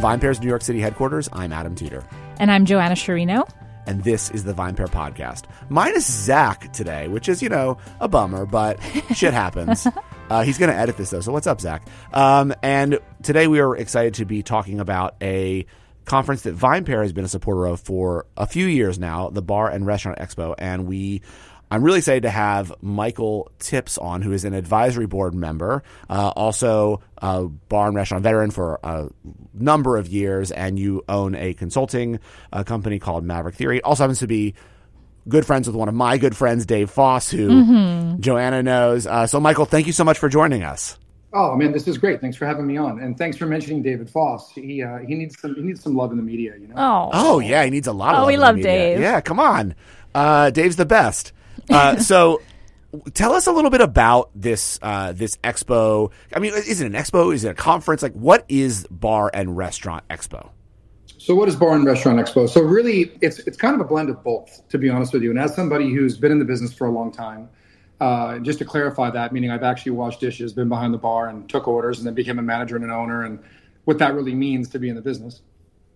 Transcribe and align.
From 0.00 0.18
VinePair's 0.18 0.40
New 0.40 0.48
York 0.48 0.62
City 0.62 0.80
headquarters, 0.80 1.28
I'm 1.30 1.52
Adam 1.52 1.74
Teeter. 1.74 2.02
And 2.38 2.50
I'm 2.50 2.64
Joanna 2.64 2.94
Sciarrino. 2.94 3.46
And 3.86 4.02
this 4.02 4.30
is 4.30 4.44
the 4.44 4.54
VinePair 4.54 4.88
podcast. 4.88 5.44
Minus 5.68 6.10
Zach 6.10 6.72
today, 6.72 7.06
which 7.08 7.28
is, 7.28 7.42
you 7.42 7.50
know, 7.50 7.76
a 8.00 8.08
bummer, 8.08 8.46
but 8.46 8.80
shit 9.14 9.34
happens. 9.34 9.86
Uh, 10.30 10.42
he's 10.42 10.56
going 10.56 10.70
to 10.70 10.76
edit 10.76 10.96
this, 10.96 11.10
though. 11.10 11.20
So 11.20 11.32
what's 11.32 11.46
up, 11.46 11.60
Zach? 11.60 11.86
Um, 12.14 12.54
and 12.62 12.98
today 13.22 13.46
we 13.46 13.60
are 13.60 13.76
excited 13.76 14.14
to 14.14 14.24
be 14.24 14.42
talking 14.42 14.80
about 14.80 15.16
a 15.20 15.66
conference 16.06 16.42
that 16.42 16.56
VinePair 16.56 17.02
has 17.02 17.12
been 17.12 17.26
a 17.26 17.28
supporter 17.28 17.66
of 17.66 17.80
for 17.80 18.24
a 18.38 18.46
few 18.46 18.64
years 18.64 18.98
now, 18.98 19.28
the 19.28 19.42
Bar 19.42 19.68
and 19.68 19.84
Restaurant 19.84 20.18
Expo. 20.18 20.54
And 20.56 20.86
we 20.86 21.20
I'm 21.70 21.84
really 21.84 21.98
excited 21.98 22.24
to 22.24 22.30
have 22.30 22.72
Michael 22.80 23.50
Tipps 23.60 23.96
on, 23.96 24.22
who 24.22 24.32
is 24.32 24.44
an 24.44 24.54
advisory 24.54 25.06
board 25.06 25.34
member, 25.34 25.84
uh, 26.08 26.32
also 26.34 27.00
a 27.18 27.44
bar 27.44 27.86
and 27.86 27.96
restaurant 27.96 28.24
veteran 28.24 28.50
for 28.50 28.80
a 28.82 29.08
number 29.54 29.96
of 29.96 30.08
years, 30.08 30.50
and 30.50 30.78
you 30.78 31.04
own 31.08 31.36
a 31.36 31.54
consulting 31.54 32.18
uh, 32.52 32.64
company 32.64 32.98
called 32.98 33.24
Maverick 33.24 33.54
Theory. 33.54 33.80
Also 33.82 34.02
happens 34.02 34.18
to 34.18 34.26
be 34.26 34.54
good 35.28 35.46
friends 35.46 35.68
with 35.68 35.76
one 35.76 35.88
of 35.88 35.94
my 35.94 36.18
good 36.18 36.36
friends, 36.36 36.66
Dave 36.66 36.90
Foss, 36.90 37.30
who 37.30 37.48
mm-hmm. 37.48 38.20
Joanna 38.20 38.62
knows. 38.62 39.06
Uh, 39.06 39.26
so, 39.28 39.38
Michael, 39.38 39.64
thank 39.64 39.86
you 39.86 39.92
so 39.92 40.02
much 40.02 40.18
for 40.18 40.28
joining 40.28 40.64
us. 40.64 40.98
Oh 41.32 41.54
man, 41.54 41.70
this 41.70 41.86
is 41.86 41.96
great. 41.96 42.20
Thanks 42.20 42.36
for 42.36 42.44
having 42.44 42.66
me 42.66 42.76
on, 42.76 43.00
and 43.00 43.16
thanks 43.16 43.36
for 43.36 43.46
mentioning 43.46 43.82
David 43.82 44.10
Foss. 44.10 44.50
He 44.50 44.82
uh, 44.82 44.98
he 44.98 45.14
needs 45.14 45.38
some 45.38 45.54
he 45.54 45.62
needs 45.62 45.80
some 45.80 45.94
love 45.94 46.10
in 46.10 46.16
the 46.16 46.24
media, 46.24 46.54
you 46.60 46.66
know. 46.66 46.74
Oh, 46.76 47.10
oh 47.12 47.38
yeah, 47.38 47.62
he 47.62 47.70
needs 47.70 47.86
a 47.86 47.92
lot. 47.92 48.16
of 48.16 48.24
Oh, 48.24 48.26
we 48.26 48.36
love 48.36 48.60
Dave. 48.60 48.98
Yeah, 48.98 49.20
come 49.20 49.38
on, 49.38 49.76
uh, 50.12 50.50
Dave's 50.50 50.74
the 50.74 50.84
best. 50.84 51.32
Uh, 51.70 51.96
so 51.98 52.40
tell 53.14 53.32
us 53.32 53.46
a 53.46 53.52
little 53.52 53.70
bit 53.70 53.80
about 53.80 54.30
this 54.34 54.78
uh, 54.82 55.12
this 55.12 55.36
expo. 55.38 56.10
I 56.34 56.38
mean, 56.38 56.52
is 56.54 56.80
it 56.80 56.86
an 56.86 56.92
expo? 56.92 57.34
Is 57.34 57.44
it 57.44 57.50
a 57.50 57.54
conference? 57.54 58.02
Like, 58.02 58.12
what 58.12 58.44
is 58.48 58.86
Bar 58.90 59.30
and 59.32 59.56
Restaurant 59.56 60.06
Expo? 60.08 60.50
So, 61.18 61.34
what 61.34 61.48
is 61.48 61.56
Bar 61.56 61.74
and 61.74 61.84
Restaurant 61.84 62.18
Expo? 62.18 62.48
So, 62.48 62.62
really, 62.62 63.12
it's 63.20 63.38
it's 63.40 63.56
kind 63.56 63.74
of 63.74 63.80
a 63.80 63.84
blend 63.84 64.10
of 64.10 64.22
both, 64.24 64.66
to 64.70 64.78
be 64.78 64.88
honest 64.88 65.12
with 65.12 65.22
you. 65.22 65.30
And 65.30 65.38
as 65.38 65.54
somebody 65.54 65.92
who's 65.92 66.16
been 66.16 66.32
in 66.32 66.38
the 66.38 66.44
business 66.44 66.72
for 66.72 66.86
a 66.86 66.90
long 66.90 67.12
time, 67.12 67.48
uh, 68.00 68.38
just 68.38 68.58
to 68.60 68.64
clarify 68.64 69.10
that, 69.10 69.32
meaning 69.32 69.50
I've 69.50 69.62
actually 69.62 69.92
washed 69.92 70.20
dishes, 70.20 70.52
been 70.52 70.68
behind 70.68 70.94
the 70.94 70.98
bar, 70.98 71.28
and 71.28 71.48
took 71.48 71.68
orders, 71.68 71.98
and 71.98 72.06
then 72.06 72.14
became 72.14 72.38
a 72.38 72.42
manager 72.42 72.76
and 72.76 72.84
an 72.84 72.90
owner, 72.90 73.24
and 73.24 73.38
what 73.84 73.98
that 73.98 74.14
really 74.14 74.34
means 74.34 74.68
to 74.70 74.78
be 74.78 74.88
in 74.88 74.94
the 74.94 75.02
business. 75.02 75.42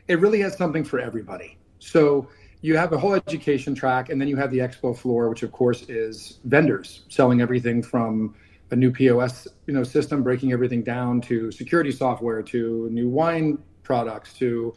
It 0.06 0.20
really 0.20 0.40
has 0.40 0.56
something 0.56 0.84
for 0.84 1.00
everybody. 1.00 1.56
So 1.78 2.28
you 2.64 2.78
have 2.78 2.94
a 2.94 2.98
whole 2.98 3.12
education 3.12 3.74
track, 3.74 4.08
and 4.08 4.18
then 4.18 4.26
you 4.26 4.36
have 4.36 4.50
the 4.50 4.56
expo 4.56 4.96
floor, 4.96 5.28
which 5.28 5.42
of 5.42 5.52
course 5.52 5.82
is 5.82 6.38
vendors 6.44 7.04
selling 7.10 7.42
everything 7.42 7.82
from 7.82 8.34
a 8.70 8.76
new 8.76 8.90
POS 8.90 9.46
you 9.66 9.74
know 9.74 9.84
system, 9.84 10.22
breaking 10.22 10.50
everything 10.50 10.82
down 10.82 11.20
to 11.20 11.52
security 11.52 11.92
software, 11.92 12.42
to 12.42 12.88
new 12.90 13.06
wine 13.06 13.58
products, 13.82 14.32
to 14.38 14.74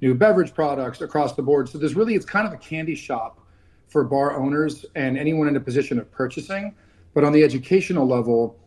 new 0.00 0.16
beverage 0.16 0.52
products 0.52 1.00
across 1.00 1.34
the 1.34 1.42
board. 1.42 1.68
So 1.68 1.78
there's 1.78 1.94
really 1.94 2.16
it's 2.16 2.26
kind 2.26 2.44
of 2.44 2.52
a 2.52 2.56
candy 2.56 2.96
shop 2.96 3.38
for 3.86 4.02
bar 4.02 4.36
owners 4.36 4.84
and 4.96 5.16
anyone 5.16 5.46
in 5.46 5.54
a 5.54 5.60
position 5.60 6.00
of 6.00 6.10
purchasing. 6.10 6.74
But 7.14 7.22
on 7.22 7.32
the 7.32 7.44
educational 7.44 8.04
level, 8.04 8.58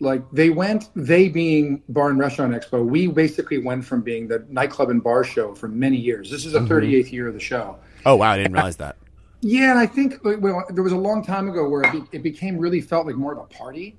like 0.00 0.22
they 0.30 0.50
went, 0.50 0.90
they 0.94 1.28
being 1.28 1.82
Bar 1.88 2.10
and 2.10 2.18
Restaurant 2.18 2.52
Expo, 2.52 2.84
we 2.84 3.06
basically 3.06 3.58
went 3.58 3.84
from 3.84 4.02
being 4.02 4.28
the 4.28 4.44
nightclub 4.48 4.90
and 4.90 5.02
bar 5.02 5.24
show 5.24 5.54
for 5.54 5.68
many 5.68 5.96
years. 5.96 6.30
This 6.30 6.44
is 6.44 6.52
the 6.52 6.60
mm-hmm. 6.60 6.72
38th 6.72 7.12
year 7.12 7.28
of 7.28 7.34
the 7.34 7.40
show. 7.40 7.78
Oh 8.04 8.16
wow, 8.16 8.32
I 8.32 8.36
didn't 8.36 8.52
realize 8.52 8.76
that. 8.76 8.96
Yeah, 9.40 9.70
and 9.70 9.78
I 9.78 9.86
think 9.86 10.20
well, 10.22 10.64
there 10.70 10.82
was 10.82 10.92
a 10.92 10.98
long 10.98 11.24
time 11.24 11.48
ago 11.48 11.68
where 11.68 11.82
it, 11.82 11.92
be, 11.92 12.02
it 12.12 12.22
became 12.22 12.58
really 12.58 12.80
felt 12.80 13.06
like 13.06 13.16
more 13.16 13.32
of 13.32 13.38
a 13.38 13.44
party, 13.44 13.96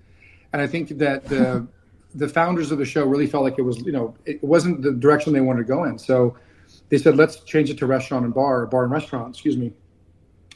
and 0.54 0.62
I 0.62 0.68
think 0.68 0.90
that 0.98 1.26
the 1.26 1.68
the 2.16 2.28
founders 2.28 2.72
of 2.72 2.78
the 2.78 2.86
show 2.86 3.06
really 3.06 3.28
felt 3.28 3.44
like 3.44 3.58
it 3.58 3.64
was 3.64 3.80
you 3.82 3.92
know 3.92 4.16
it 4.26 4.44
wasn't 4.44 4.82
the 4.82 4.92
direction 4.92 5.34
they 5.34 5.42
wanted 5.42 5.60
to 5.60 5.68
go 5.68 5.84
in. 5.84 5.98
So 5.98 6.38
they 6.90 6.98
said 6.98 7.18
let's 7.18 7.40
change 7.42 7.70
it 7.70 7.78
to 7.80 7.88
restaurant 7.88 8.26
and 8.26 8.34
bar, 8.34 8.66
bar 8.68 8.84
and 8.84 8.92
restaurant, 8.92 9.36
excuse 9.36 9.58
me, 9.58 9.74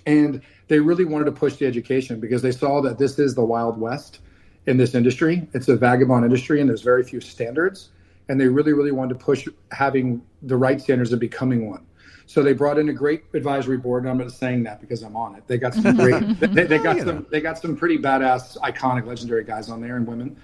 and 0.06 0.42
they 0.68 0.80
really 0.80 1.06
wanted 1.06 1.26
to 1.26 1.32
push 1.32 1.56
the 1.56 1.66
education 1.66 2.20
because 2.20 2.42
they 2.42 2.52
saw 2.52 2.82
that 2.82 2.98
this 2.98 3.18
is 3.18 3.36
the 3.36 3.44
wild 3.44 3.80
west 3.80 4.20
in 4.66 4.78
this 4.78 4.96
industry. 4.96 5.48
It's 5.54 5.68
a 5.68 5.76
vagabond 5.76 6.26
industry, 6.26 6.62
and 6.62 6.70
there's 6.70 6.82
very 6.82 7.04
few 7.04 7.22
standards, 7.22 7.90
and 8.30 8.40
they 8.40 8.48
really 8.48 8.74
really 8.74 8.92
wanted 8.92 9.20
to 9.20 9.26
push 9.26 9.48
having 9.72 10.22
the 10.44 10.58
right 10.58 10.80
standards 10.80 11.12
and 11.12 11.20
becoming 11.20 11.70
one. 11.70 11.86
So 12.28 12.42
they 12.42 12.54
brought 12.54 12.78
in 12.78 12.88
a 12.88 12.94
great 12.94 13.26
advisory 13.34 13.78
board, 13.78 14.04
and 14.04 14.12
I'm 14.12 14.18
not 14.18 14.32
saying 14.32 14.64
that 14.64 14.80
because 14.80 15.04
I'm 15.04 15.18
on 15.18 15.36
it. 15.36 15.44
They 15.48 15.58
got 15.58 15.74
some 15.74 15.98
great, 15.98 16.40
they, 16.40 16.64
they, 16.64 16.78
got 16.78 16.98
some, 17.00 17.26
they 17.30 17.42
got 17.42 17.58
some 17.58 17.76
pretty 17.76 17.98
badass, 17.98 18.58
iconic, 18.60 19.06
legendary 19.06 19.44
guys 19.44 19.70
on 19.70 19.82
there 19.82 19.98
and 19.98 20.08
women, 20.08 20.38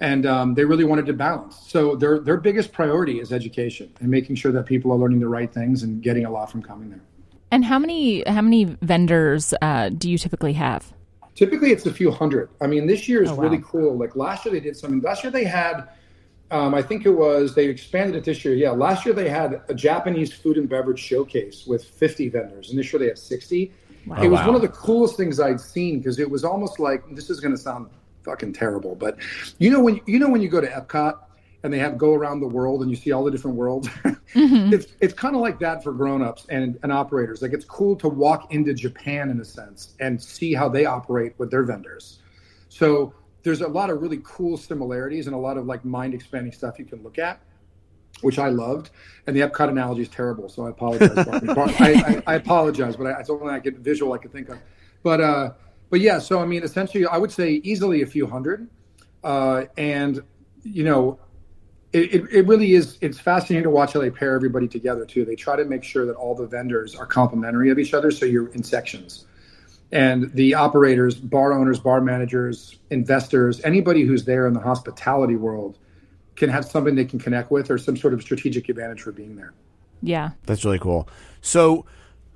and 0.00 0.26
um, 0.26 0.54
they 0.54 0.64
really 0.64 0.84
wanted 0.84 1.06
to 1.06 1.12
balance. 1.12 1.60
So 1.68 1.94
their 1.94 2.18
their 2.18 2.36
biggest 2.36 2.72
priority 2.72 3.20
is 3.20 3.32
education 3.32 3.92
and 4.00 4.10
making 4.10 4.36
sure 4.36 4.50
that 4.52 4.66
people 4.66 4.90
are 4.92 4.96
learning 4.96 5.20
the 5.20 5.28
right 5.28 5.52
things 5.52 5.82
and 5.82 6.02
getting 6.02 6.24
a 6.24 6.30
lot 6.30 6.50
from 6.50 6.62
coming 6.62 6.90
there. 6.90 7.02
And 7.52 7.64
how 7.64 7.78
many 7.78 8.24
how 8.26 8.42
many 8.42 8.64
vendors 8.64 9.54
uh, 9.60 9.90
do 9.90 10.10
you 10.10 10.18
typically 10.18 10.54
have? 10.54 10.92
Typically, 11.34 11.70
it's 11.72 11.86
a 11.86 11.92
few 11.92 12.10
hundred. 12.10 12.50
I 12.60 12.66
mean, 12.66 12.86
this 12.86 13.08
year 13.08 13.22
is 13.22 13.30
oh, 13.30 13.34
wow. 13.36 13.42
really 13.44 13.62
cool. 13.64 13.96
Like 13.96 14.16
last 14.16 14.44
year, 14.44 14.52
they 14.52 14.60
did 14.60 14.76
something. 14.76 15.00
Last 15.00 15.24
year, 15.24 15.30
they 15.30 15.44
had 15.44 15.88
um, 16.50 16.74
I 16.74 16.82
think 16.82 17.06
it 17.06 17.10
was 17.10 17.54
they 17.54 17.66
expanded 17.66 18.16
it 18.16 18.24
this 18.24 18.44
year. 18.44 18.54
Yeah, 18.54 18.70
last 18.70 19.06
year 19.06 19.14
they 19.14 19.28
had 19.28 19.62
a 19.68 19.74
Japanese 19.74 20.32
food 20.32 20.56
and 20.56 20.68
beverage 20.68 20.98
showcase 20.98 21.64
with 21.66 21.84
50 21.84 22.28
vendors, 22.28 22.70
and 22.70 22.78
this 22.78 22.92
year 22.92 22.98
they 22.98 23.06
have 23.06 23.18
60. 23.18 23.72
Wow. 24.06 24.22
It 24.22 24.28
was 24.28 24.40
wow. 24.40 24.46
one 24.46 24.54
of 24.56 24.62
the 24.62 24.68
coolest 24.68 25.16
things 25.16 25.38
I'd 25.38 25.60
seen 25.60 25.98
because 25.98 26.18
it 26.18 26.28
was 26.28 26.42
almost 26.42 26.80
like 26.80 27.04
this 27.14 27.30
is 27.30 27.38
going 27.38 27.54
to 27.54 27.60
sound 27.60 27.88
fucking 28.24 28.52
terrible, 28.52 28.96
but 28.96 29.16
you 29.58 29.70
know 29.70 29.80
when 29.80 30.00
you 30.06 30.18
know 30.18 30.28
when 30.28 30.42
you 30.42 30.48
go 30.48 30.60
to 30.60 30.66
Epcot 30.66 31.18
and 31.62 31.72
they 31.72 31.78
have 31.78 31.98
go 31.98 32.14
around 32.14 32.40
the 32.40 32.48
world 32.48 32.82
and 32.82 32.90
you 32.90 32.96
see 32.96 33.12
all 33.12 33.24
the 33.24 33.30
different 33.30 33.56
worlds. 33.56 33.88
mm-hmm. 34.04 34.72
It's 34.72 34.86
it's 35.00 35.14
kind 35.14 35.34
of 35.34 35.42
like 35.42 35.58
that 35.60 35.82
for 35.82 35.92
grown-ups 35.92 36.46
and, 36.48 36.78
and 36.82 36.92
operators. 36.92 37.42
Like 37.42 37.52
it's 37.52 37.64
cool 37.64 37.96
to 37.96 38.08
walk 38.08 38.52
into 38.52 38.72
Japan 38.74 39.30
in 39.30 39.40
a 39.40 39.44
sense 39.44 39.94
and 40.00 40.22
see 40.22 40.54
how 40.54 40.68
they 40.68 40.86
operate 40.86 41.34
with 41.38 41.50
their 41.50 41.62
vendors. 41.62 42.20
So 42.68 43.14
there's 43.42 43.60
a 43.60 43.68
lot 43.68 43.90
of 43.90 44.00
really 44.00 44.20
cool 44.22 44.56
similarities 44.56 45.26
and 45.26 45.34
a 45.34 45.38
lot 45.38 45.56
of 45.56 45.66
like 45.66 45.84
mind 45.84 46.14
expanding 46.14 46.52
stuff 46.52 46.78
you 46.78 46.84
can 46.84 47.02
look 47.02 47.18
at 47.18 47.40
which 48.20 48.38
I 48.38 48.48
loved. 48.48 48.90
And 49.26 49.36
the 49.36 49.40
Epcot 49.40 49.68
analogy 49.68 50.02
is 50.02 50.08
terrible, 50.08 50.48
so 50.48 50.66
I 50.66 50.70
apologize. 50.70 51.16
I, 51.16 51.72
I, 51.80 52.22
I, 52.26 52.34
apologize, 52.34 52.96
but 52.96 53.06
I, 53.06 53.20
it's 53.20 53.30
only 53.30 53.52
I 53.52 53.58
get 53.58 53.78
visual 53.78 54.12
I 54.12 54.18
can 54.18 54.30
think 54.30 54.48
of. 54.48 54.58
But 55.02 55.20
uh, 55.20 55.52
but 55.88 56.00
yeah, 56.00 56.18
so 56.18 56.40
I 56.40 56.46
mean, 56.46 56.62
essentially, 56.62 57.06
I 57.06 57.16
would 57.16 57.32
say 57.32 57.52
easily 57.64 58.02
a 58.02 58.06
few 58.06 58.26
hundred, 58.26 58.68
uh, 59.24 59.64
and 59.76 60.22
you 60.62 60.84
know, 60.84 61.18
it, 61.92 62.14
it, 62.14 62.32
it, 62.32 62.46
really 62.46 62.74
is. 62.74 62.98
It's 63.00 63.18
fascinating 63.18 63.64
to 63.64 63.70
watch 63.70 63.94
how 63.94 64.00
they 64.00 64.10
pair 64.10 64.34
everybody 64.34 64.68
together 64.68 65.04
too. 65.04 65.24
They 65.24 65.36
try 65.36 65.56
to 65.56 65.64
make 65.64 65.82
sure 65.82 66.06
that 66.06 66.14
all 66.14 66.34
the 66.34 66.46
vendors 66.46 66.94
are 66.94 67.06
complementary 67.06 67.70
of 67.70 67.78
each 67.78 67.94
other, 67.94 68.10
so 68.10 68.26
you're 68.26 68.48
in 68.48 68.62
sections 68.62 69.26
and 69.92 70.32
the 70.34 70.54
operators, 70.54 71.16
bar 71.16 71.52
owners, 71.52 71.80
bar 71.80 72.00
managers, 72.00 72.78
investors, 72.90 73.60
anybody 73.64 74.02
who's 74.02 74.24
there 74.24 74.46
in 74.46 74.54
the 74.54 74.60
hospitality 74.60 75.36
world 75.36 75.78
can 76.36 76.48
have 76.48 76.64
something 76.64 76.94
they 76.94 77.04
can 77.04 77.18
connect 77.18 77.50
with 77.50 77.70
or 77.70 77.78
some 77.78 77.96
sort 77.96 78.14
of 78.14 78.22
strategic 78.22 78.68
advantage 78.68 79.02
for 79.02 79.12
being 79.12 79.36
there. 79.36 79.52
Yeah. 80.02 80.30
That's 80.46 80.64
really 80.64 80.78
cool. 80.78 81.08
So, 81.40 81.84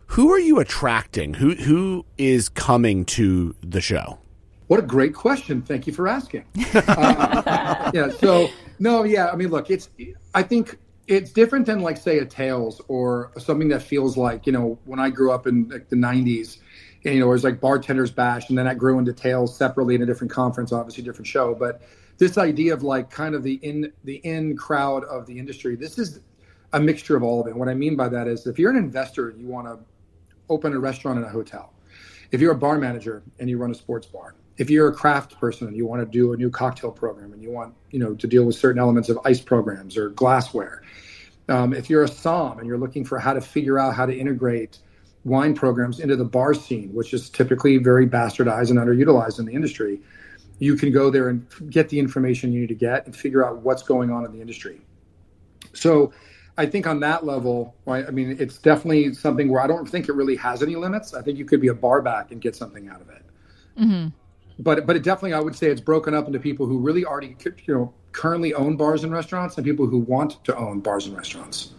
who 0.09 0.31
are 0.33 0.39
you 0.39 0.61
attracting? 0.61 1.35
Who 1.35 1.55
who 1.55 2.05
is 2.19 2.51
coming 2.51 3.07
to 3.07 3.55
the 3.63 3.81
show? 3.81 4.19
What 4.67 4.79
a 4.79 4.83
great 4.83 5.15
question. 5.15 5.63
Thank 5.63 5.87
you 5.87 5.93
for 5.93 6.09
asking. 6.09 6.45
uh, 6.75 7.91
yeah, 7.95 8.11
so 8.11 8.49
no, 8.85 9.03
yeah, 9.03 9.29
I 9.31 9.37
mean, 9.37 9.49
look, 9.49 9.71
it's 9.71 9.89
I 10.35 10.43
think 10.43 10.79
it's 11.07 11.33
different 11.33 11.65
than 11.65 11.81
like 11.81 11.97
say 11.97 12.19
a 12.19 12.27
Tales 12.27 12.83
or 12.87 13.33
something 13.39 13.69
that 13.69 13.83
feels 13.83 14.19
like, 14.19 14.47
you 14.47 14.53
know, 14.53 14.79
when 14.85 15.01
I 15.01 15.09
grew 15.09 15.33
up 15.33 15.47
in 15.47 15.71
like 15.71 15.89
the 15.89 15.97
90s, 15.97 16.59
and, 17.05 17.15
you 17.15 17.21
know, 17.21 17.27
it 17.27 17.33
was 17.33 17.45
like 17.45 17.63
bartenders 17.63 18.11
bash, 18.11 18.51
and 18.51 18.59
then 18.59 18.67
that 18.67 18.77
grew 18.77 18.99
into 18.99 19.15
Tales 19.15 19.57
separately 19.57 19.95
in 19.95 20.03
a 20.03 20.07
different 20.07 20.31
conference, 20.31 20.71
obviously 20.71 21.03
different 21.03 21.27
show. 21.27 21.55
But 21.55 21.81
this 22.19 22.37
idea 22.37 22.75
of 22.75 22.83
like 22.83 23.09
kind 23.09 23.35
of 23.35 23.43
the 23.43 23.55
in 23.63 23.91
the 24.05 24.17
in 24.17 24.55
crowd 24.55 25.05
of 25.05 25.25
the 25.25 25.39
industry, 25.39 25.77
this 25.77 25.99
is 25.99 26.21
a 26.75 26.81
mixture 26.81 27.17
of 27.17 27.23
all 27.23 27.41
of 27.41 27.47
it. 27.47 27.57
What 27.57 27.71
I 27.71 27.75
mean 27.75 27.97
by 27.97 28.11
that 28.11 28.29
is, 28.29 28.47
if 28.47 28.59
you're 28.59 28.71
an 28.71 28.77
investor, 28.77 29.35
you 29.35 29.47
want 29.47 29.67
to 29.67 29.79
open 30.51 30.75
a 30.75 30.79
restaurant 30.79 31.17
and 31.17 31.27
a 31.27 31.31
hotel. 31.31 31.73
If 32.33 32.41
you're 32.43 32.53
a 32.53 32.59
bar 32.59 32.79
manager 32.79 33.23
and 33.39 33.49
you 33.49 33.57
run 33.57 33.71
a 33.71 33.75
sports 33.75 34.07
bar, 34.07 34.35
if 34.57 34.71
you're 34.71 34.89
a 34.89 34.95
craft 34.95 35.39
person 35.39 35.67
and 35.67 35.77
you 35.77 35.87
want 35.87 36.01
to 36.01 36.07
do 36.07 36.33
a 36.33 36.37
new 36.37 36.51
cocktail 36.51 36.91
program 36.91 37.33
and 37.33 37.43
you 37.43 37.51
want 37.51 37.75
you 37.91 37.99
know 37.99 38.15
to 38.15 38.27
deal 38.27 38.45
with 38.45 38.57
certain 38.57 38.81
elements 38.81 39.09
of 39.09 39.19
ice 39.25 39.41
programs 39.41 39.97
or 39.97 40.11
glassware, 40.11 40.83
um, 41.49 41.73
if 41.73 41.91
you're 41.91 42.05
a 42.05 42.09
som 42.09 42.59
and 42.59 42.67
you're 42.67 42.79
looking 42.79 43.05
for 43.05 43.19
how 43.19 43.33
to 43.33 43.41
figure 43.41 43.79
out 43.79 43.95
how 43.95 44.07
to 44.07 44.17
integrate 44.17 44.79
wine 45.25 45.55
programs 45.55 46.01
into 46.01 46.17
the 46.17 46.25
bar 46.25 46.55
scene, 46.55 46.93
which 46.95 47.15
is 47.15 47.31
typically 47.31 47.79
very 47.79 48.07
bastardized 48.07 48.71
and 48.71 48.79
underutilized 48.79 49.39
in 49.39 49.47
the 49.47 49.53
industry, 49.53 50.01
you 50.59 50.77
can 50.77 50.93
go 50.93 51.11
there 51.11 51.29
and 51.29 51.47
get 51.71 51.89
the 51.89 51.99
information 51.99 52.53
you 52.53 52.61
need 52.61 52.69
to 52.69 52.75
get 52.75 53.07
and 53.07 53.17
figure 53.17 53.45
out 53.45 53.59
what's 53.63 53.83
going 53.83 54.11
on 54.11 54.25
in 54.25 54.33
the 54.33 54.41
industry. 54.41 54.81
So 55.73 56.13
I 56.57 56.67
think 56.67 56.87
on 56.87 57.01
that 57.01 57.25
level, 57.25 57.75
right, 57.87 58.05
I 58.07 58.11
mean, 58.11 58.37
it's 58.39 58.59
definitely 58.59 59.15
something 59.15 59.49
where 59.49 59.61
I 59.61 59.67
don't 59.67 59.89
think 59.89 60.09
it 60.09 60.13
really 60.13 60.37
has 60.37 60.63
any 60.63 60.77
limits. 60.77 61.15
I 61.15 61.23
think 61.23 61.39
you 61.39 61.45
could 61.45 61.61
be 61.61 61.69
a 61.69 61.75
bar 61.75 62.01
back 62.01 62.31
and 62.31 62.41
get 62.41 62.55
something 62.55 62.89
out 62.89 63.01
of 63.01 63.09
it. 63.09 63.23
Mm-hmm. 63.79 64.09
But 64.59 64.87
but 64.87 64.97
it 64.97 65.03
definitely 65.03 65.33
I 65.33 65.41
would 65.41 65.57
say 65.57 65.69
it's 65.69 65.81
broken 65.81 66.15
up 66.15 66.27
into 66.27 66.39
people 66.39 66.67
who 66.67 66.79
really 66.79 67.05
already 67.05 67.37
you 67.67 67.75
know 67.75 67.95
currently 68.13 68.55
own 68.55 68.77
bars 68.77 69.05
and 69.05 69.13
restaurants 69.13 69.57
and 69.57 69.65
people 69.65 69.87
who 69.87 69.99
want 69.99 70.43
to 70.45 70.57
own 70.57 70.81
bars 70.81 71.07
and 71.07 71.17
restaurants. 71.17 71.71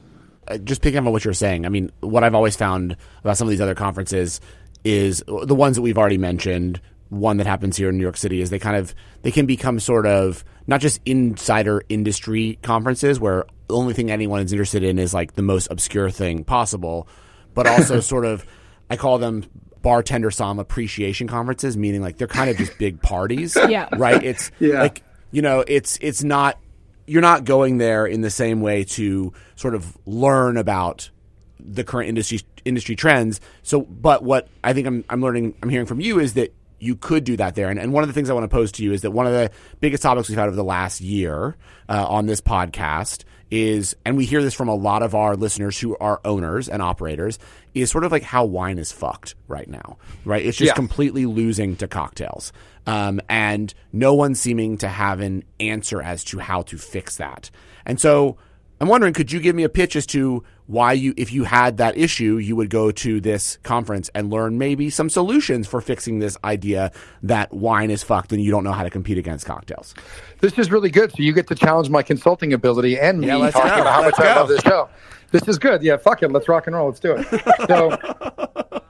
Uh, 0.47 0.57
just 0.59 0.81
picking 0.81 0.99
up 0.99 1.05
on 1.05 1.11
what 1.11 1.25
you're 1.25 1.33
saying, 1.33 1.65
I 1.65 1.69
mean, 1.69 1.91
what 2.01 2.23
I've 2.23 2.35
always 2.35 2.55
found 2.55 2.95
about 3.21 3.37
some 3.37 3.47
of 3.47 3.49
these 3.49 3.61
other 3.61 3.73
conferences 3.73 4.39
is 4.83 5.23
the 5.27 5.55
ones 5.55 5.75
that 5.75 5.81
we've 5.81 5.97
already 5.97 6.19
mentioned. 6.19 6.79
One 7.09 7.37
that 7.37 7.47
happens 7.47 7.77
here 7.77 7.89
in 7.89 7.97
New 7.97 8.03
York 8.03 8.17
City 8.17 8.41
is 8.41 8.49
they 8.49 8.59
kind 8.59 8.75
of 8.75 8.93
they 9.21 9.31
can 9.31 9.45
become 9.45 9.79
sort 9.79 10.05
of 10.05 10.43
not 10.67 10.81
just 10.81 10.99
insider 11.05 11.83
industry 11.87 12.59
conferences 12.61 13.19
where 13.19 13.45
the 13.67 13.75
only 13.75 13.93
thing 13.93 14.11
anyone 14.11 14.41
is 14.41 14.51
interested 14.51 14.83
in 14.83 14.99
is 14.99 15.13
like 15.13 15.33
the 15.33 15.41
most 15.41 15.67
obscure 15.71 16.09
thing 16.09 16.43
possible, 16.43 17.07
but 17.53 17.67
also 17.67 17.99
sort 18.01 18.25
of 18.25 18.45
I 18.89 18.97
call 18.97 19.17
them 19.17 19.45
bartender 19.85 20.31
som 20.31 20.57
appreciation 20.57 21.27
conferences, 21.27 21.77
meaning 21.77 22.01
like 22.01 22.17
they're 22.17 22.27
kind 22.27 22.49
of 22.49 22.57
just 22.57 22.75
big 22.79 22.99
parties. 23.03 23.55
yeah. 23.69 23.87
Right. 23.95 24.21
It's 24.23 24.49
yeah. 24.59 24.81
like 24.81 25.03
you 25.31 25.43
know, 25.43 25.63
it's 25.67 25.99
it's 26.01 26.23
not 26.23 26.57
you're 27.05 27.21
not 27.21 27.45
going 27.45 27.77
there 27.77 28.07
in 28.07 28.21
the 28.21 28.31
same 28.31 28.61
way 28.61 28.83
to 28.83 29.31
sort 29.55 29.75
of 29.75 29.95
learn 30.07 30.57
about 30.57 31.11
the 31.59 31.83
current 31.83 32.09
industry 32.09 32.41
industry 32.65 32.95
trends. 32.95 33.39
So, 33.61 33.81
but 33.81 34.23
what 34.23 34.47
I 34.63 34.73
think 34.73 34.87
I'm 34.87 35.05
I'm 35.07 35.21
learning, 35.21 35.53
I'm 35.61 35.69
hearing 35.69 35.85
from 35.85 36.01
you 36.01 36.19
is 36.19 36.33
that 36.33 36.51
you 36.85 36.95
could 36.95 37.23
do 37.23 37.35
that 37.37 37.55
there. 37.55 37.69
And, 37.69 37.79
and 37.79 37.91
one 37.93 38.03
of 38.03 38.07
the 38.09 38.13
things 38.13 38.29
I 38.29 38.33
want 38.33 38.43
to 38.43 38.55
pose 38.55 38.71
to 38.73 38.83
you 38.83 38.93
is 38.93 39.01
that 39.01 39.11
one 39.11 39.25
of 39.27 39.33
the 39.33 39.51
biggest 39.79 40.03
topics 40.03 40.29
we've 40.29 40.37
had 40.37 40.47
over 40.47 40.55
the 40.55 40.63
last 40.63 41.01
year 41.01 41.55
uh, 41.89 42.05
on 42.07 42.25
this 42.27 42.41
podcast 42.41 43.23
is, 43.51 43.95
and 44.05 44.17
we 44.17 44.25
hear 44.25 44.41
this 44.41 44.53
from 44.53 44.67
a 44.67 44.75
lot 44.75 45.03
of 45.03 45.13
our 45.15 45.35
listeners 45.35 45.79
who 45.79 45.95
are 45.97 46.19
owners 46.25 46.67
and 46.67 46.81
operators, 46.81 47.37
is 47.73 47.91
sort 47.91 48.03
of 48.03 48.11
like 48.11 48.23
how 48.23 48.43
wine 48.45 48.79
is 48.79 48.91
fucked 48.91 49.35
right 49.47 49.67
now, 49.69 49.97
right? 50.23 50.45
It's 50.45 50.57
just 50.57 50.69
Yeah. 50.69 50.75
completely 50.75 51.25
losing 51.25 51.75
to 51.77 51.87
cocktails. 51.87 52.51
Um, 52.87 53.19
and 53.29 53.73
no 53.93 54.13
one 54.13 54.35
seeming 54.35 54.77
to 54.79 54.87
have 54.87 55.19
an 55.19 55.43
answer 55.59 56.01
as 56.01 56.23
to 56.25 56.39
how 56.39 56.63
to 56.63 56.77
fix 56.77 57.17
that. 57.17 57.49
And 57.85 57.99
so 57.99 58.37
I'm 58.81 58.87
wondering, 58.89 59.13
could 59.13 59.31
you 59.31 59.39
give 59.39 59.55
me 59.55 59.63
a 59.63 59.69
pitch 59.69 59.95
as 59.95 60.05
to 60.07 60.43
why 60.67 60.93
you, 60.93 61.13
if 61.15 61.31
you 61.31 61.45
had 61.45 61.77
that 61.77 61.97
issue, 61.97 62.37
you 62.37 62.55
would 62.57 62.69
go 62.69 62.91
to 62.91 63.21
this 63.21 63.57
conference 63.63 64.09
and 64.13 64.29
learn 64.29 64.57
maybe 64.57 64.89
some 64.89 65.09
solutions 65.09 65.65
for 65.67 65.79
fixing 65.79 66.19
this 66.19 66.37
idea 66.43 66.91
that 67.23 67.53
wine 67.53 67.89
is 67.89 68.03
fucked 68.03 68.33
and 68.33 68.43
you 68.43 68.51
don't 68.51 68.63
know 68.65 68.73
how 68.73 68.83
to 68.83 68.89
compete 68.89 69.17
against 69.17 69.45
cocktails? 69.45 69.95
This 70.41 70.57
is 70.59 70.71
really 70.71 70.89
good. 70.89 71.11
So 71.11 71.17
you 71.23 71.31
get 71.31 71.47
to 71.47 71.55
challenge 71.55 71.89
my 71.89 72.03
consulting 72.03 72.51
ability 72.51 72.99
and 72.99 73.21
me 73.21 73.27
Yeah, 73.27 73.37
let's 73.37 73.55
talking 73.55 73.69
go. 73.75 73.81
about 73.81 73.93
how 73.93 74.01
Let's 74.01 74.19
much 74.19 74.27
I 74.27 74.35
love 74.35 74.47
this 74.49 74.61
show. 74.61 74.89
This 75.31 75.47
is 75.47 75.57
good. 75.57 75.81
Yeah, 75.81 75.97
fuck 75.97 76.21
it. 76.23 76.31
Let's 76.31 76.49
rock 76.49 76.67
and 76.67 76.75
roll. 76.75 76.87
Let's 76.87 76.99
do 76.99 77.15
it. 77.17 77.27
So, 77.67 78.81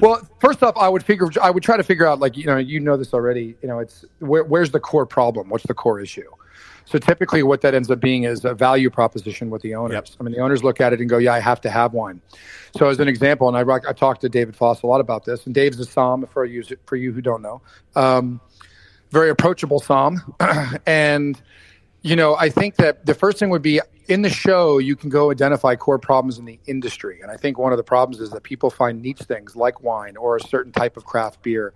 well, 0.00 0.26
first 0.40 0.62
off, 0.62 0.76
I 0.76 0.88
would 0.88 1.04
figure, 1.04 1.28
I 1.42 1.50
would 1.50 1.62
try 1.62 1.76
to 1.76 1.82
figure 1.82 2.06
out, 2.06 2.18
like, 2.20 2.36
you 2.36 2.46
know, 2.46 2.56
you 2.56 2.80
know 2.80 2.96
this 2.96 3.14
already. 3.14 3.54
You 3.62 3.68
know, 3.68 3.78
it's 3.78 4.04
where, 4.18 4.44
where's 4.44 4.70
the 4.70 4.80
core 4.80 5.06
problem? 5.06 5.48
What's 5.48 5.66
the 5.66 5.74
core 5.74 6.00
issue? 6.00 6.28
So 6.84 6.98
typically, 6.98 7.42
what 7.42 7.60
that 7.60 7.74
ends 7.74 7.90
up 7.90 8.00
being 8.00 8.24
is 8.24 8.44
a 8.44 8.54
value 8.54 8.88
proposition 8.88 9.50
with 9.50 9.62
the 9.62 9.74
owners. 9.74 9.94
Yep. 9.94 10.08
I 10.20 10.22
mean, 10.22 10.32
the 10.32 10.40
owners 10.40 10.64
look 10.64 10.80
at 10.80 10.92
it 10.92 11.00
and 11.00 11.08
go, 11.08 11.18
"Yeah, 11.18 11.34
I 11.34 11.38
have 11.38 11.60
to 11.62 11.70
have 11.70 11.92
wine." 11.92 12.22
So, 12.76 12.88
as 12.88 12.98
an 12.98 13.08
example, 13.08 13.46
and 13.48 13.56
I, 13.56 13.62
rock- 13.62 13.86
I 13.86 13.92
talked 13.92 14.22
to 14.22 14.28
David 14.28 14.56
Foss 14.56 14.82
a 14.82 14.86
lot 14.86 15.00
about 15.00 15.24
this, 15.24 15.44
and 15.44 15.54
Dave's 15.54 15.78
a 15.80 15.84
som 15.84 16.26
for 16.26 16.44
you 16.44 16.64
for 16.86 16.96
you 16.96 17.12
who 17.12 17.20
don't 17.20 17.42
know, 17.42 17.60
um, 17.94 18.40
very 19.10 19.28
approachable 19.28 19.80
som, 19.80 20.34
and 20.86 21.40
you 22.02 22.16
know, 22.16 22.36
I 22.36 22.48
think 22.48 22.76
that 22.76 23.04
the 23.06 23.14
first 23.14 23.38
thing 23.38 23.50
would 23.50 23.62
be 23.62 23.80
in 24.06 24.22
the 24.22 24.30
show, 24.30 24.78
you 24.78 24.96
can 24.96 25.10
go 25.10 25.30
identify 25.30 25.76
core 25.76 25.98
problems 25.98 26.38
in 26.38 26.44
the 26.44 26.58
industry. 26.66 27.20
And 27.20 27.30
I 27.30 27.36
think 27.36 27.58
one 27.58 27.72
of 27.72 27.76
the 27.76 27.84
problems 27.84 28.20
is 28.20 28.30
that 28.30 28.42
people 28.42 28.70
find 28.70 29.02
niche 29.02 29.18
things 29.20 29.56
like 29.56 29.82
wine 29.82 30.16
or 30.16 30.36
a 30.36 30.40
certain 30.40 30.72
type 30.72 30.96
of 30.96 31.04
craft 31.04 31.42
beer. 31.42 31.74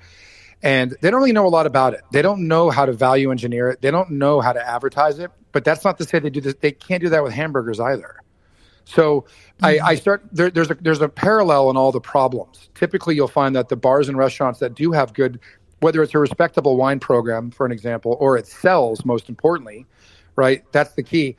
And 0.62 0.96
they 1.00 1.10
don't 1.10 1.20
really 1.20 1.32
know 1.32 1.46
a 1.46 1.48
lot 1.48 1.66
about 1.66 1.94
it. 1.94 2.02
They 2.12 2.22
don't 2.22 2.46
know 2.46 2.70
how 2.70 2.86
to 2.86 2.92
value 2.92 3.30
engineer 3.30 3.70
it. 3.70 3.82
They 3.82 3.90
don't 3.90 4.12
know 4.12 4.40
how 4.40 4.52
to 4.52 4.64
advertise 4.64 5.18
it. 5.18 5.30
But 5.50 5.64
that's 5.64 5.84
not 5.84 5.98
to 5.98 6.04
say 6.04 6.18
they 6.18 6.30
do 6.30 6.40
this. 6.40 6.54
They 6.60 6.72
can't 6.72 7.02
do 7.02 7.08
that 7.10 7.22
with 7.22 7.32
hamburgers 7.32 7.80
either. 7.80 8.16
So 8.84 9.26
I, 9.62 9.74
mm-hmm. 9.74 9.86
I 9.86 9.94
start 9.94 10.24
there, 10.32 10.50
there's 10.50 10.70
a 10.70 10.74
there's 10.74 11.00
a 11.00 11.08
parallel 11.08 11.70
in 11.70 11.76
all 11.76 11.92
the 11.92 12.00
problems. 12.00 12.68
Typically, 12.74 13.14
you'll 13.14 13.28
find 13.28 13.54
that 13.56 13.68
the 13.68 13.76
bars 13.76 14.08
and 14.08 14.16
restaurants 14.16 14.60
that 14.60 14.74
do 14.74 14.92
have 14.92 15.14
good, 15.14 15.40
whether 15.80 16.02
it's 16.02 16.14
a 16.14 16.18
respectable 16.18 16.76
wine 16.76 17.00
program, 17.00 17.50
for 17.50 17.66
an 17.66 17.72
example, 17.72 18.16
or 18.20 18.36
it 18.36 18.46
sells, 18.46 19.04
most 19.04 19.28
importantly, 19.28 19.86
right? 20.36 20.64
That's 20.72 20.94
the 20.94 21.02
key. 21.02 21.36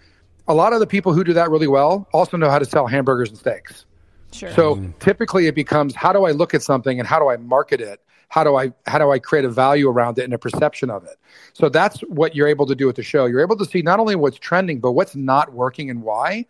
A 0.47 0.53
lot 0.53 0.73
of 0.73 0.79
the 0.79 0.87
people 0.87 1.13
who 1.13 1.23
do 1.23 1.33
that 1.33 1.49
really 1.49 1.67
well 1.67 2.07
also 2.13 2.37
know 2.37 2.49
how 2.49 2.59
to 2.59 2.65
sell 2.65 2.87
hamburgers 2.87 3.29
and 3.29 3.37
steaks. 3.37 3.85
Sure. 4.31 4.51
So 4.51 4.75
mm-hmm. 4.75 4.91
typically, 4.99 5.47
it 5.47 5.55
becomes 5.55 5.95
how 5.95 6.13
do 6.13 6.25
I 6.25 6.31
look 6.31 6.53
at 6.53 6.61
something 6.61 6.99
and 6.99 7.07
how 7.07 7.19
do 7.19 7.29
I 7.29 7.37
market 7.37 7.81
it? 7.81 8.01
How 8.33 8.43
do 8.43 8.55
I 8.55 8.73
how 8.87 8.97
do 8.97 9.11
I 9.11 9.19
create 9.19 9.45
a 9.45 9.49
value 9.49 9.87
around 9.87 10.17
it 10.17 10.23
and 10.23 10.33
a 10.33 10.39
perception 10.39 10.89
of 10.89 11.03
it? 11.03 11.17
So 11.53 11.69
that's 11.69 11.99
what 12.01 12.35
you're 12.35 12.47
able 12.47 12.65
to 12.65 12.73
do 12.73 12.87
with 12.87 12.95
the 12.95 13.03
show. 13.03 13.25
You're 13.25 13.41
able 13.41 13.57
to 13.57 13.65
see 13.65 13.83
not 13.83 13.99
only 13.99 14.15
what's 14.15 14.39
trending, 14.39 14.79
but 14.79 14.93
what's 14.93 15.15
not 15.15 15.53
working 15.53 15.91
and 15.91 16.01
why. 16.01 16.47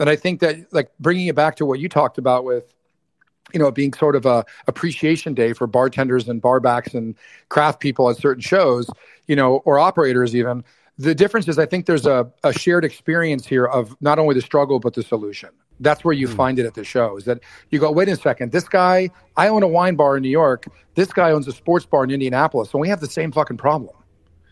And 0.00 0.08
I 0.08 0.16
think 0.16 0.40
that 0.40 0.72
like 0.72 0.90
bringing 0.98 1.26
it 1.26 1.34
back 1.34 1.56
to 1.56 1.66
what 1.66 1.78
you 1.78 1.90
talked 1.90 2.16
about 2.16 2.46
with 2.46 2.72
you 3.52 3.58
know, 3.60 3.70
being 3.70 3.92
sort 3.92 4.16
of 4.16 4.24
a 4.24 4.46
appreciation 4.66 5.34
day 5.34 5.52
for 5.52 5.66
bartenders 5.66 6.26
and 6.26 6.40
barbacks 6.40 6.94
and 6.94 7.14
craft 7.50 7.80
people 7.80 8.08
at 8.08 8.16
certain 8.16 8.40
shows, 8.40 8.88
you 9.26 9.36
know, 9.36 9.56
or 9.66 9.78
operators 9.78 10.34
even. 10.34 10.64
The 10.96 11.14
difference 11.14 11.48
is 11.48 11.58
I 11.58 11.66
think 11.66 11.84
there's 11.84 12.06
a, 12.06 12.32
a 12.44 12.54
shared 12.54 12.84
experience 12.84 13.46
here 13.46 13.66
of 13.66 13.94
not 14.00 14.18
only 14.18 14.34
the 14.34 14.40
struggle 14.40 14.80
but 14.80 14.94
the 14.94 15.02
solution. 15.02 15.50
That's 15.80 16.04
where 16.04 16.14
you 16.14 16.28
hmm. 16.28 16.36
find 16.36 16.58
it 16.58 16.66
at 16.66 16.74
the 16.74 16.84
show. 16.84 17.16
Is 17.16 17.24
that 17.24 17.40
you 17.70 17.78
go, 17.78 17.90
wait 17.90 18.08
a 18.08 18.16
second, 18.16 18.52
this 18.52 18.68
guy, 18.68 19.10
I 19.36 19.48
own 19.48 19.62
a 19.62 19.68
wine 19.68 19.96
bar 19.96 20.16
in 20.16 20.22
New 20.22 20.30
York. 20.30 20.66
This 20.94 21.12
guy 21.12 21.30
owns 21.30 21.46
a 21.48 21.52
sports 21.52 21.86
bar 21.86 22.04
in 22.04 22.10
Indianapolis, 22.10 22.72
and 22.72 22.80
we 22.80 22.88
have 22.88 23.00
the 23.00 23.08
same 23.08 23.32
fucking 23.32 23.58
problem. 23.58 23.94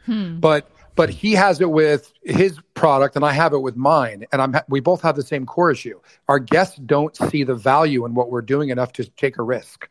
Hmm. 0.06 0.38
But 0.38 0.70
but 0.96 1.10
he 1.10 1.32
has 1.32 1.60
it 1.60 1.70
with 1.70 2.12
his 2.22 2.58
product, 2.74 3.16
and 3.16 3.24
I 3.24 3.32
have 3.32 3.52
it 3.52 3.58
with 3.58 3.76
mine, 3.76 4.26
and 4.32 4.40
I'm 4.40 4.54
we 4.68 4.80
both 4.80 5.02
have 5.02 5.16
the 5.16 5.22
same 5.22 5.46
core 5.46 5.70
issue. 5.70 5.98
Our 6.28 6.38
guests 6.38 6.76
don't 6.76 7.16
see 7.16 7.42
the 7.42 7.54
value 7.54 8.04
in 8.04 8.14
what 8.14 8.30
we're 8.30 8.42
doing 8.42 8.68
enough 8.68 8.92
to 8.94 9.04
take 9.04 9.38
a 9.38 9.42
risk. 9.42 9.88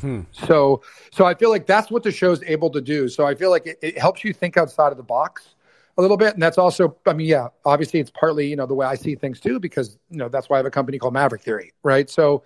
Hmm. 0.00 0.22
So 0.30 0.82
so 1.10 1.24
I 1.24 1.34
feel 1.34 1.50
like 1.50 1.66
that's 1.66 1.90
what 1.90 2.02
the 2.02 2.12
show's 2.12 2.42
able 2.44 2.70
to 2.70 2.80
do. 2.80 3.08
So 3.08 3.26
I 3.26 3.34
feel 3.34 3.50
like 3.50 3.66
it, 3.66 3.78
it 3.80 3.98
helps 3.98 4.24
you 4.24 4.32
think 4.32 4.56
outside 4.56 4.92
of 4.92 4.98
the 4.98 5.02
box 5.02 5.54
a 5.98 6.02
little 6.02 6.16
bit, 6.16 6.34
and 6.34 6.42
that's 6.42 6.58
also 6.58 6.96
I 7.06 7.12
mean 7.12 7.26
yeah, 7.26 7.48
obviously 7.64 8.00
it's 8.00 8.10
partly 8.10 8.48
you 8.48 8.56
know 8.56 8.66
the 8.66 8.74
way 8.74 8.86
I 8.86 8.94
see 8.94 9.14
things 9.14 9.40
too 9.40 9.58
because 9.58 9.98
you 10.10 10.18
know 10.18 10.28
that's 10.28 10.48
why 10.48 10.56
I 10.56 10.58
have 10.58 10.66
a 10.66 10.70
company 10.70 10.98
called 10.98 11.14
Maverick 11.14 11.42
Theory, 11.42 11.72
right? 11.82 12.08
So 12.10 12.42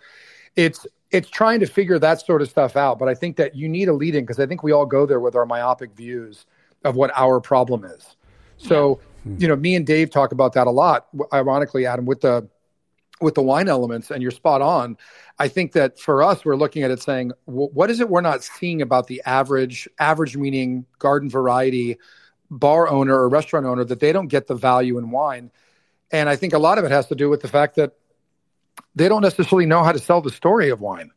it's 0.57 0.87
it's 1.11 1.29
trying 1.29 1.61
to 1.61 1.67
figure 1.67 1.99
that 1.99 2.21
sort 2.21 2.43
of 2.43 2.49
stuff 2.49 2.77
out, 2.77 2.99
but 2.99 3.09
I 3.09 3.15
think 3.15 3.37
that 3.37 3.57
you 3.57 3.69
need 3.69 3.89
a 3.89 3.93
lead 3.93 4.15
in 4.15 4.25
because 4.25 4.39
I 4.39 4.47
think 4.47 4.63
we 4.63 4.73
all 4.73 4.87
go 4.87 5.07
there 5.07 5.21
with 5.21 5.35
our 5.35 5.45
myopic 5.45 5.93
views 5.93 6.47
of 6.85 6.95
what 6.95 7.11
our 7.17 7.41
problem 7.41 7.85
is. 7.85 8.17
So, 8.57 9.01
hmm. 9.25 9.37
you 9.39 9.49
know, 9.49 9.57
me 9.57 9.75
and 9.75 9.87
Dave 9.87 10.11
talk 10.11 10.33
about 10.33 10.53
that 10.53 10.67
a 10.67 10.71
lot. 10.71 11.09
Ironically, 11.33 11.87
Adam, 11.87 12.07
with 12.07 12.21
the 12.21 12.49
with 13.21 13.35
the 13.35 13.43
wine 13.43 13.69
elements, 13.69 14.11
and 14.11 14.23
you're 14.23 14.31
spot 14.31 14.63
on. 14.63 14.97
I 15.39 15.49
think 15.49 15.73
that 15.73 15.99
for 15.99 16.23
us, 16.23 16.45
we're 16.45 16.57
looking 16.57 16.83
at 16.85 16.91
it 16.91 17.03
saying, 17.03 17.33
what 17.45 17.91
is 17.91 18.01
it 18.01 18.09
we're 18.09 18.23
not 18.23 18.43
seeing 18.43 18.81
about 18.81 19.09
the 19.09 19.23
average, 19.27 19.89
average 19.99 20.37
meaning 20.37 20.87
garden 20.99 21.29
variety 21.29 21.99
bar 22.51 22.89
owner 22.89 23.15
or 23.15 23.29
restaurant 23.29 23.67
owner 23.67 23.85
that 23.85 24.01
they 24.01 24.13
don't 24.13 24.29
get 24.29 24.47
the 24.47 24.55
value 24.55 24.99
in 24.99 25.11
wine? 25.11 25.51
And 26.11 26.29
I 26.29 26.37
think 26.37 26.53
a 26.53 26.59
lot 26.59 26.79
of 26.79 26.85
it 26.85 26.91
has 26.91 27.07
to 27.09 27.15
do 27.15 27.29
with 27.29 27.41
the 27.41 27.49
fact 27.49 27.77
that 27.77 27.93
they 28.95 29.09
don't 29.09 29.23
necessarily 29.23 29.67
know 29.67 29.83
how 29.83 29.93
to 29.93 29.99
sell 29.99 30.21
the 30.21 30.31
story 30.31 30.71
of 30.71 30.81
wine. 30.81 31.11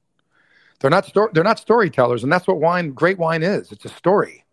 They're 0.80 0.92
not 0.92 1.06
sto- 1.06 1.30
they're 1.34 1.44
not 1.44 1.60
storytellers, 1.60 2.24
and 2.24 2.32
that's 2.32 2.46
what 2.46 2.60
wine, 2.60 2.92
great 2.92 3.18
wine, 3.18 3.42
is. 3.42 3.72
It's 3.72 3.86
a 3.86 3.90
story. 3.90 4.44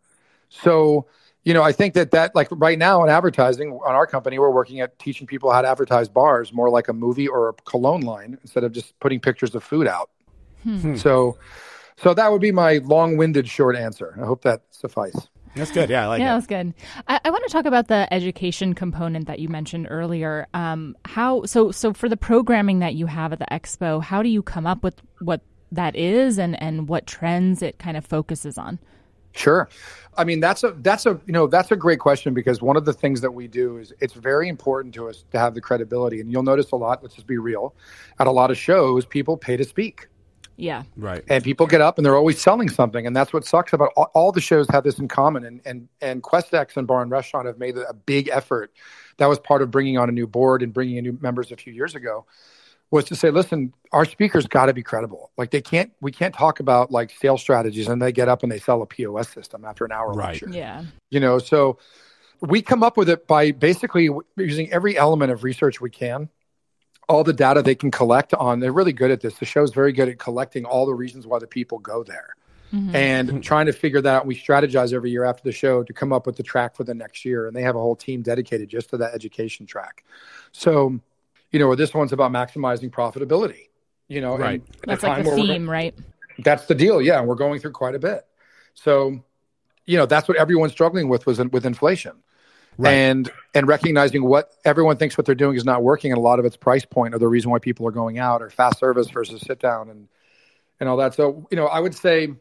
So, 0.49 1.07
you 1.43 1.55
know, 1.55 1.63
I 1.63 1.73
think 1.73 1.95
that 1.95 2.13
that 2.13 2.35
like 2.35 2.49
right 2.51 2.79
now 2.79 3.03
in 3.03 3.11
advertising 3.11 3.73
on 3.73 3.95
our 3.95 4.07
company, 4.07 4.39
we're 4.39 4.51
working 4.51 4.81
at 4.81 4.99
teaching 4.99 5.27
people 5.27 5.51
how 5.51 5.61
to 5.63 5.69
advertise 5.69 6.09
bars 6.09 6.53
more 6.53 6.71
like 6.71 6.89
a 6.89 6.93
movie 6.93 7.27
or 7.27 7.49
a 7.49 7.53
cologne 7.65 8.03
line 8.03 8.39
instead 8.43 8.65
of 8.65 8.73
just 8.73 8.99
putting 9.01 9.21
pictures 9.21 9.55
of 9.55 9.65
food 9.65 9.87
out. 9.87 10.11
Hmm. 10.63 10.95
So, 10.97 11.37
so 11.97 12.15
that 12.15 12.31
would 12.31 12.41
be 12.41 12.53
my 12.53 12.79
long-winded 12.79 13.49
short 13.49 13.77
answer. 13.77 14.17
I 14.21 14.25
hope 14.25 14.43
that 14.43 14.63
suffice. 14.71 15.29
That's 15.55 15.71
good. 15.71 15.91
Yeah, 15.91 16.05
I 16.05 16.07
like 16.07 16.21
yeah, 16.21 16.33
it. 16.33 16.37
that's 16.37 16.47
good. 16.47 16.75
I, 17.09 17.21
I 17.25 17.31
want 17.31 17.45
to 17.45 17.51
talk 17.51 17.65
about 17.65 17.89
the 17.89 18.13
education 18.13 18.75
component 18.75 19.27
that 19.27 19.41
you 19.41 19.49
mentioned 19.49 19.89
earlier. 19.91 20.47
Um, 20.55 20.97
how 21.05 21.45
so? 21.45 21.71
So 21.73 21.93
for 21.93 22.09
the 22.09 22.17
programming 22.17 22.79
that 22.81 22.95
you 22.95 23.07
have 23.07 23.33
at 23.33 23.41
the 23.41 23.47
expo, 23.51 24.03
how 24.03 24.23
do 24.23 24.29
you 24.29 24.43
come 24.43 24.67
up 24.67 24.85
with 24.85 25.01
what 25.21 25.41
that 25.73 25.97
is 25.97 26.39
and 26.39 26.61
and 26.63 26.89
what 26.89 27.07
trends 27.07 27.63
it 27.63 27.79
kind 27.79 27.97
of 27.97 28.05
focuses 28.05 28.59
on? 28.59 28.79
Sure. 29.33 29.69
I 30.17 30.25
mean, 30.25 30.41
that's 30.41 30.65
a 30.65 30.73
that's 30.79 31.07
a 31.07 31.21
you 31.27 31.33
know 31.33 31.47
that's 31.47 31.71
a 31.71 31.77
great 31.77 32.01
question 32.01 32.35
because 32.35 32.61
one 32.61 32.77
of 32.77 32.85
the 32.85 32.93
things 32.93 33.21
that 33.21 33.33
we 33.33 33.47
do 33.47 33.79
is 33.79 33.93
it's 34.01 34.15
very 34.15 34.49
important 34.49 34.95
to 34.95 35.09
us 35.09 35.25
to 35.33 35.39
have 35.39 35.55
the 35.55 35.61
credibility, 35.61 36.21
and 36.21 36.31
you'll 36.31 36.43
notice 36.43 36.73
a 36.73 36.77
lot. 36.77 37.03
Let's 37.03 37.15
just 37.15 37.27
be 37.27 37.39
real. 37.39 37.75
At 38.19 38.27
a 38.27 38.33
lot 38.33 38.51
of 38.51 38.59
shows, 38.59 39.07
people 39.07 39.37
pay 39.37 39.57
to 39.57 39.65
speak. 39.65 40.09
Yeah. 40.61 40.83
Right. 40.97 41.25
and 41.29 41.43
people 41.43 41.67
get 41.67 41.81
up 41.81 41.99
and 41.99 42.05
they're 42.05 42.17
always 42.17 42.41
selling 42.41 42.69
something 42.69 43.07
and 43.07 43.17
that's 43.17 43.33
what 43.33 43.45
sucks 43.45 43.73
about 43.73 43.93
all, 43.97 44.11
all 44.15 44.33
the 44.33 44.41
shows 44.41 44.67
have 44.71 44.85
this 44.85 44.99
in 44.99 45.09
common 45.09 45.45
and 45.45 45.61
and 45.65 45.89
and 46.01 46.23
questex 46.23 46.77
and 46.77 46.87
bar 46.87 47.03
and 47.03 47.11
restaurant 47.11 47.47
have 47.47 47.59
made 47.59 47.77
a 47.77 47.95
big 47.95 48.29
effort 48.29 48.73
that 49.19 49.27
was 49.27 49.39
part 49.39 49.63
of 49.63 49.71
bringing 49.71 49.99
on 49.99 50.09
a 50.09 50.13
new 50.13 50.27
board 50.27 50.63
and 50.63 50.73
bringing 50.73 50.97
in 50.97 51.05
new 51.05 51.19
members 51.21 51.53
a 51.53 51.57
few 51.57 51.73
years 51.73 51.95
ago 51.95 52.25
was 52.91 53.05
to 53.05 53.15
say, 53.15 53.31
listen, 53.31 53.73
our 53.93 54.05
speakers 54.05 54.47
got 54.47 54.67
to 54.67 54.73
be 54.73 54.83
credible. 54.83 55.31
Like 55.37 55.51
they 55.51 55.63
can't, 55.63 55.93
we 56.01 56.11
can't 56.11 56.35
talk 56.35 56.61
about 56.61 56.91
like 56.91 57.13
sales 57.13 57.41
strategies 57.41 57.89
and 57.89 58.03
they 58.03 58.13
get 58.13 58.29
up 58.29 58.43
and 58.43 58.51
they 58.51 58.59
sell 58.59 58.83
a 58.83 58.87
POS 58.87 59.29
system 59.29 59.65
after 59.65 59.85
an 59.85 59.93
hour 59.93 60.13
right. 60.13 60.33
lecture. 60.33 60.49
Yeah. 60.51 60.85
You 61.11 61.21
know, 61.21 61.39
so 61.39 61.79
we 62.41 62.63
come 62.63 62.83
up 62.83 62.97
with 62.97 63.09
it 63.09 63.27
by 63.27 63.53
basically 63.53 64.11
using 64.37 64.73
every 64.73 64.97
element 64.97 65.31
of 65.31 65.45
research 65.45 65.81
we 65.81 65.91
can, 65.91 66.29
all 67.11 67.25
the 67.25 67.33
data 67.33 67.61
they 67.61 67.75
can 67.75 67.91
collect 67.91 68.33
on. 68.35 68.61
They're 68.61 68.73
really 68.73 68.93
good 68.93 69.11
at 69.11 69.21
this. 69.21 69.35
The 69.39 69.45
show's 69.45 69.73
very 69.75 69.93
good 69.93 70.09
at 70.09 70.19
collecting 70.19 70.65
all 70.65 70.87
the 70.87 70.95
reasons 70.95 71.27
why 71.27 71.39
the 71.39 71.47
people 71.47 71.79
go 71.79 72.03
there. 72.03 72.37
Mm-hmm. 72.73 72.95
and 72.95 73.43
trying 73.43 73.67
to 73.67 73.73
figure 73.73 74.01
that 74.01 74.15
out. 74.15 74.27
We 74.27 74.37
strategize 74.37 74.93
every 74.93 75.11
year 75.11 75.25
after 75.25 75.43
the 75.43 75.51
show 75.51 75.83
to 75.83 75.93
come 75.93 76.13
up 76.13 76.25
with 76.25 76.37
the 76.37 76.45
track 76.45 76.77
for 76.77 76.85
the 76.85 76.95
next 76.95 77.25
year. 77.25 77.49
And 77.49 77.57
they 77.57 77.63
have 77.63 77.75
a 77.75 77.81
whole 77.81 77.97
team 77.97 78.23
dedicated 78.23 78.69
just 78.69 78.91
to 78.91 78.97
that 78.99 79.13
education 79.13 79.67
track. 79.67 80.05
So 80.53 81.01
you 81.51 81.59
know, 81.59 81.67
or 81.67 81.77
this 81.77 81.93
one's 81.93 82.13
about 82.13 82.33
maximizing 82.33 82.91
profitability. 82.91 83.69
You 84.09 84.21
know, 84.21 84.37
right? 84.37 84.63
That's 84.85 85.03
like 85.03 85.25
the 85.25 85.31
theme, 85.31 85.69
right? 85.69 85.95
That's 86.39 86.67
the 86.67 86.75
deal. 86.75 87.01
Yeah, 87.01 87.21
and 87.21 87.29
we're 87.29 87.37
going 87.37 87.61
through 87.61 87.73
quite 87.73 87.95
a 87.95 87.99
bit. 87.99 88.27
So, 88.75 89.21
you 89.87 89.97
know, 89.97 90.07
that's 90.07 90.27
what 90.27 90.37
everyone's 90.37 90.73
struggling 90.73 91.09
with 91.09 91.27
was 91.27 91.39
with 91.39 91.67
inflation. 91.67 92.13
Right. 92.79 92.93
and 92.93 93.31
and 93.55 93.69
recognizing 93.69 94.25
what 94.25 94.53
everyone 94.65 94.97
thinks 94.97 95.19
what 95.19 95.27
they're 95.27 95.35
doing 95.35 95.57
is 95.57 95.65
not 95.65 95.83
working 95.83 96.13
and 96.13 96.19
a 96.19 96.23
lot 96.23 96.39
of 96.39 96.45
it's 96.45 96.57
price 96.57 96.85
point 96.85 97.15
or 97.15 97.19
the 97.19 97.29
reason 97.29 97.51
why 97.51 97.59
people 97.59 97.87
are 97.87 97.91
going 97.91 98.19
out 98.19 98.41
or 98.41 98.49
fast 98.49 98.79
service 98.79 99.11
versus 99.11 99.43
sit 99.43 99.59
down 99.59 99.91
and 99.91 100.09
and 100.79 100.89
all 100.89 100.97
that 100.97 101.13
so 101.13 101.47
you 101.51 101.57
know 101.57 101.67
i 101.67 101.79
would 101.79 101.95
say 101.95 102.33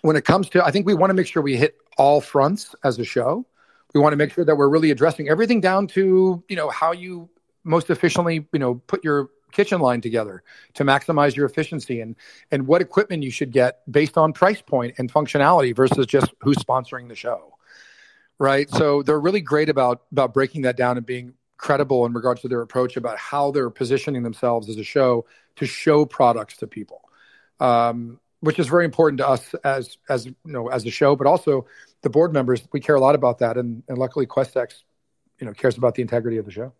when 0.00 0.16
it 0.16 0.24
comes 0.24 0.48
to 0.48 0.64
i 0.64 0.70
think 0.72 0.84
we 0.84 0.94
want 0.94 1.10
to 1.10 1.14
make 1.14 1.28
sure 1.28 1.42
we 1.42 1.56
hit 1.56 1.76
all 1.96 2.20
fronts 2.20 2.74
as 2.82 2.98
a 2.98 3.04
show 3.04 3.46
we 3.94 4.00
want 4.00 4.12
to 4.12 4.16
make 4.16 4.32
sure 4.32 4.44
that 4.44 4.56
we're 4.56 4.68
really 4.68 4.90
addressing 4.90 5.28
everything 5.28 5.60
down 5.60 5.86
to 5.86 6.42
you 6.48 6.56
know 6.56 6.68
how 6.68 6.90
you 6.90 7.28
most 7.68 7.90
efficiently, 7.90 8.46
you 8.52 8.58
know, 8.58 8.76
put 8.86 9.04
your 9.04 9.28
kitchen 9.52 9.80
line 9.80 10.00
together 10.00 10.42
to 10.74 10.84
maximize 10.84 11.34
your 11.34 11.46
efficiency 11.46 12.00
and 12.00 12.16
and 12.50 12.66
what 12.66 12.82
equipment 12.82 13.22
you 13.22 13.30
should 13.30 13.50
get 13.50 13.80
based 13.90 14.18
on 14.18 14.32
price 14.32 14.60
point 14.60 14.94
and 14.98 15.12
functionality 15.12 15.74
versus 15.74 16.06
just 16.06 16.32
who's 16.40 16.56
sponsoring 16.56 17.08
the 17.08 17.14
show. 17.14 17.54
Right? 18.38 18.70
So 18.70 19.02
they're 19.02 19.20
really 19.20 19.40
great 19.40 19.68
about 19.68 20.02
about 20.12 20.32
breaking 20.32 20.62
that 20.62 20.76
down 20.76 20.96
and 20.96 21.04
being 21.04 21.34
credible 21.56 22.06
in 22.06 22.12
regards 22.12 22.40
to 22.42 22.48
their 22.48 22.62
approach 22.62 22.96
about 22.96 23.18
how 23.18 23.50
they're 23.50 23.70
positioning 23.70 24.22
themselves 24.22 24.68
as 24.68 24.76
a 24.76 24.84
show 24.84 25.26
to 25.56 25.66
show 25.66 26.04
products 26.04 26.56
to 26.58 26.66
people. 26.66 27.02
Um, 27.58 28.20
which 28.40 28.58
is 28.58 28.68
very 28.68 28.84
important 28.84 29.18
to 29.18 29.28
us 29.28 29.54
as 29.64 29.98
as 30.08 30.26
you 30.26 30.34
know 30.44 30.68
as 30.68 30.86
a 30.86 30.90
show, 30.90 31.16
but 31.16 31.26
also 31.26 31.66
the 32.02 32.10
board 32.10 32.32
members. 32.32 32.62
We 32.72 32.80
care 32.80 32.94
a 32.94 33.00
lot 33.00 33.14
about 33.14 33.38
that, 33.40 33.56
and, 33.56 33.82
and 33.88 33.98
luckily 33.98 34.26
Questex, 34.26 34.82
you 35.40 35.46
know, 35.46 35.52
cares 35.52 35.76
about 35.76 35.94
the 35.94 36.02
integrity 36.02 36.38
of 36.38 36.44
the 36.44 36.52
show. 36.52 36.72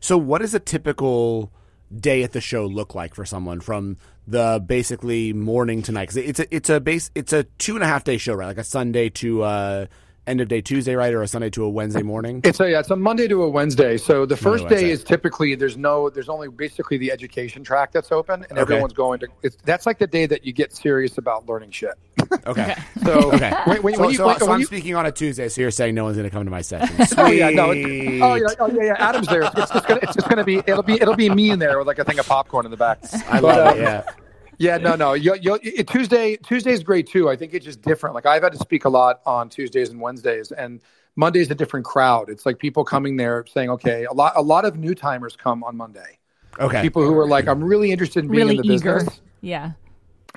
So, 0.00 0.16
what 0.16 0.40
does 0.40 0.54
a 0.54 0.60
typical 0.60 1.52
day 1.94 2.22
at 2.22 2.32
the 2.32 2.40
show 2.40 2.66
look 2.66 2.94
like 2.94 3.14
for 3.14 3.24
someone 3.24 3.60
from 3.60 3.96
the 4.26 4.62
basically 4.64 5.32
morning 5.32 5.82
to 5.82 5.92
night? 5.92 6.08
Because 6.08 6.16
it's 6.16 6.40
a 6.40 6.54
it's 6.54 6.70
a 6.70 6.80
base 6.80 7.10
it's 7.14 7.32
a 7.32 7.44
two 7.44 7.74
and 7.74 7.84
a 7.84 7.86
half 7.86 8.04
day 8.04 8.16
show, 8.16 8.34
right? 8.34 8.46
Like 8.46 8.58
a 8.58 8.64
Sunday 8.64 9.10
to 9.10 9.42
uh, 9.42 9.86
end 10.26 10.40
of 10.40 10.48
day 10.48 10.60
Tuesday, 10.60 10.94
right, 10.94 11.12
or 11.12 11.22
a 11.22 11.28
Sunday 11.28 11.50
to 11.50 11.64
a 11.64 11.68
Wednesday 11.68 12.02
morning? 12.02 12.40
It's 12.44 12.60
a 12.60 12.70
yeah, 12.70 12.80
it's 12.80 12.90
a 12.90 12.96
Monday 12.96 13.28
to 13.28 13.42
a 13.42 13.48
Wednesday. 13.48 13.96
So 13.96 14.26
the 14.26 14.36
first 14.36 14.68
day 14.68 14.90
is 14.90 15.04
typically 15.04 15.54
there's 15.54 15.76
no 15.76 16.10
there's 16.10 16.28
only 16.28 16.48
basically 16.48 16.98
the 16.98 17.12
education 17.12 17.64
track 17.64 17.92
that's 17.92 18.12
open, 18.12 18.44
and 18.48 18.52
okay. 18.52 18.60
everyone's 18.60 18.92
going 18.92 19.20
to. 19.20 19.28
It's 19.42 19.56
that's 19.64 19.86
like 19.86 19.98
the 19.98 20.06
day 20.06 20.26
that 20.26 20.44
you 20.44 20.52
get 20.52 20.74
serious 20.74 21.18
about 21.18 21.46
learning 21.46 21.70
shit. 21.70 21.94
Okay. 22.46 22.74
so 23.02 23.32
okay. 23.32 23.52
When, 23.64 23.82
when, 23.82 23.94
so, 23.94 24.00
when 24.00 24.10
you, 24.10 24.16
so, 24.16 24.36
so 24.38 24.50
I'm 24.50 24.60
you, 24.60 24.66
speaking 24.66 24.94
on 24.96 25.06
a 25.06 25.12
Tuesday, 25.12 25.48
so 25.48 25.60
you're 25.60 25.70
saying 25.70 25.94
no 25.94 26.04
one's 26.04 26.16
going 26.16 26.28
to 26.28 26.34
come 26.34 26.44
to 26.44 26.50
my 26.50 26.62
session. 26.62 26.94
oh 27.18 27.30
yeah, 27.30 27.48
no. 27.50 27.70
It, 27.70 28.20
oh 28.20 28.34
yeah, 28.34 28.46
oh 28.58 28.66
yeah, 28.66 28.82
yeah. 28.82 28.96
Adam's 28.98 29.28
there. 29.28 29.42
It's 29.42 29.54
just 29.54 29.86
gonna 29.86 30.00
it's 30.02 30.14
just 30.14 30.28
gonna 30.28 30.44
be 30.44 30.58
it'll 30.58 30.82
be 30.82 30.94
it'll 30.94 31.16
be 31.16 31.30
me 31.30 31.50
in 31.50 31.58
there 31.58 31.78
with 31.78 31.86
like 31.86 31.98
a 31.98 32.04
thing 32.04 32.18
of 32.18 32.26
popcorn 32.26 32.64
in 32.64 32.70
the 32.70 32.76
back. 32.76 32.98
I 33.28 33.40
but, 33.40 33.42
love 33.42 33.76
it. 33.76 33.78
Um, 33.78 33.84
yeah. 33.84 34.23
Yeah, 34.58 34.76
no, 34.78 34.94
no. 34.94 35.14
You, 35.14 35.36
you, 35.40 35.58
Tuesday, 35.84 36.36
Tuesday's 36.36 36.82
great 36.82 37.06
too. 37.06 37.28
I 37.28 37.36
think 37.36 37.54
it's 37.54 37.64
just 37.64 37.82
different. 37.82 38.14
Like 38.14 38.26
I've 38.26 38.42
had 38.42 38.52
to 38.52 38.58
speak 38.58 38.84
a 38.84 38.88
lot 38.88 39.20
on 39.26 39.48
Tuesdays 39.48 39.90
and 39.90 40.00
Wednesdays, 40.00 40.52
and 40.52 40.80
Monday's 41.16 41.50
a 41.50 41.54
different 41.54 41.86
crowd. 41.86 42.28
It's 42.28 42.46
like 42.46 42.58
people 42.58 42.84
coming 42.84 43.16
there 43.16 43.44
saying, 43.52 43.70
"Okay." 43.70 44.04
A 44.04 44.12
lot, 44.12 44.32
a 44.36 44.42
lot 44.42 44.64
of 44.64 44.76
new 44.76 44.94
timers 44.94 45.36
come 45.36 45.64
on 45.64 45.76
Monday. 45.76 46.18
Okay. 46.58 46.82
People 46.82 47.02
who 47.02 47.16
are 47.18 47.26
like, 47.26 47.48
"I'm 47.48 47.62
really 47.62 47.90
interested 47.90 48.24
in 48.24 48.30
being 48.30 48.46
really 48.46 48.56
in 48.56 48.62
the 48.62 48.74
eager. 48.74 48.94
business." 48.96 49.20
Yeah. 49.40 49.72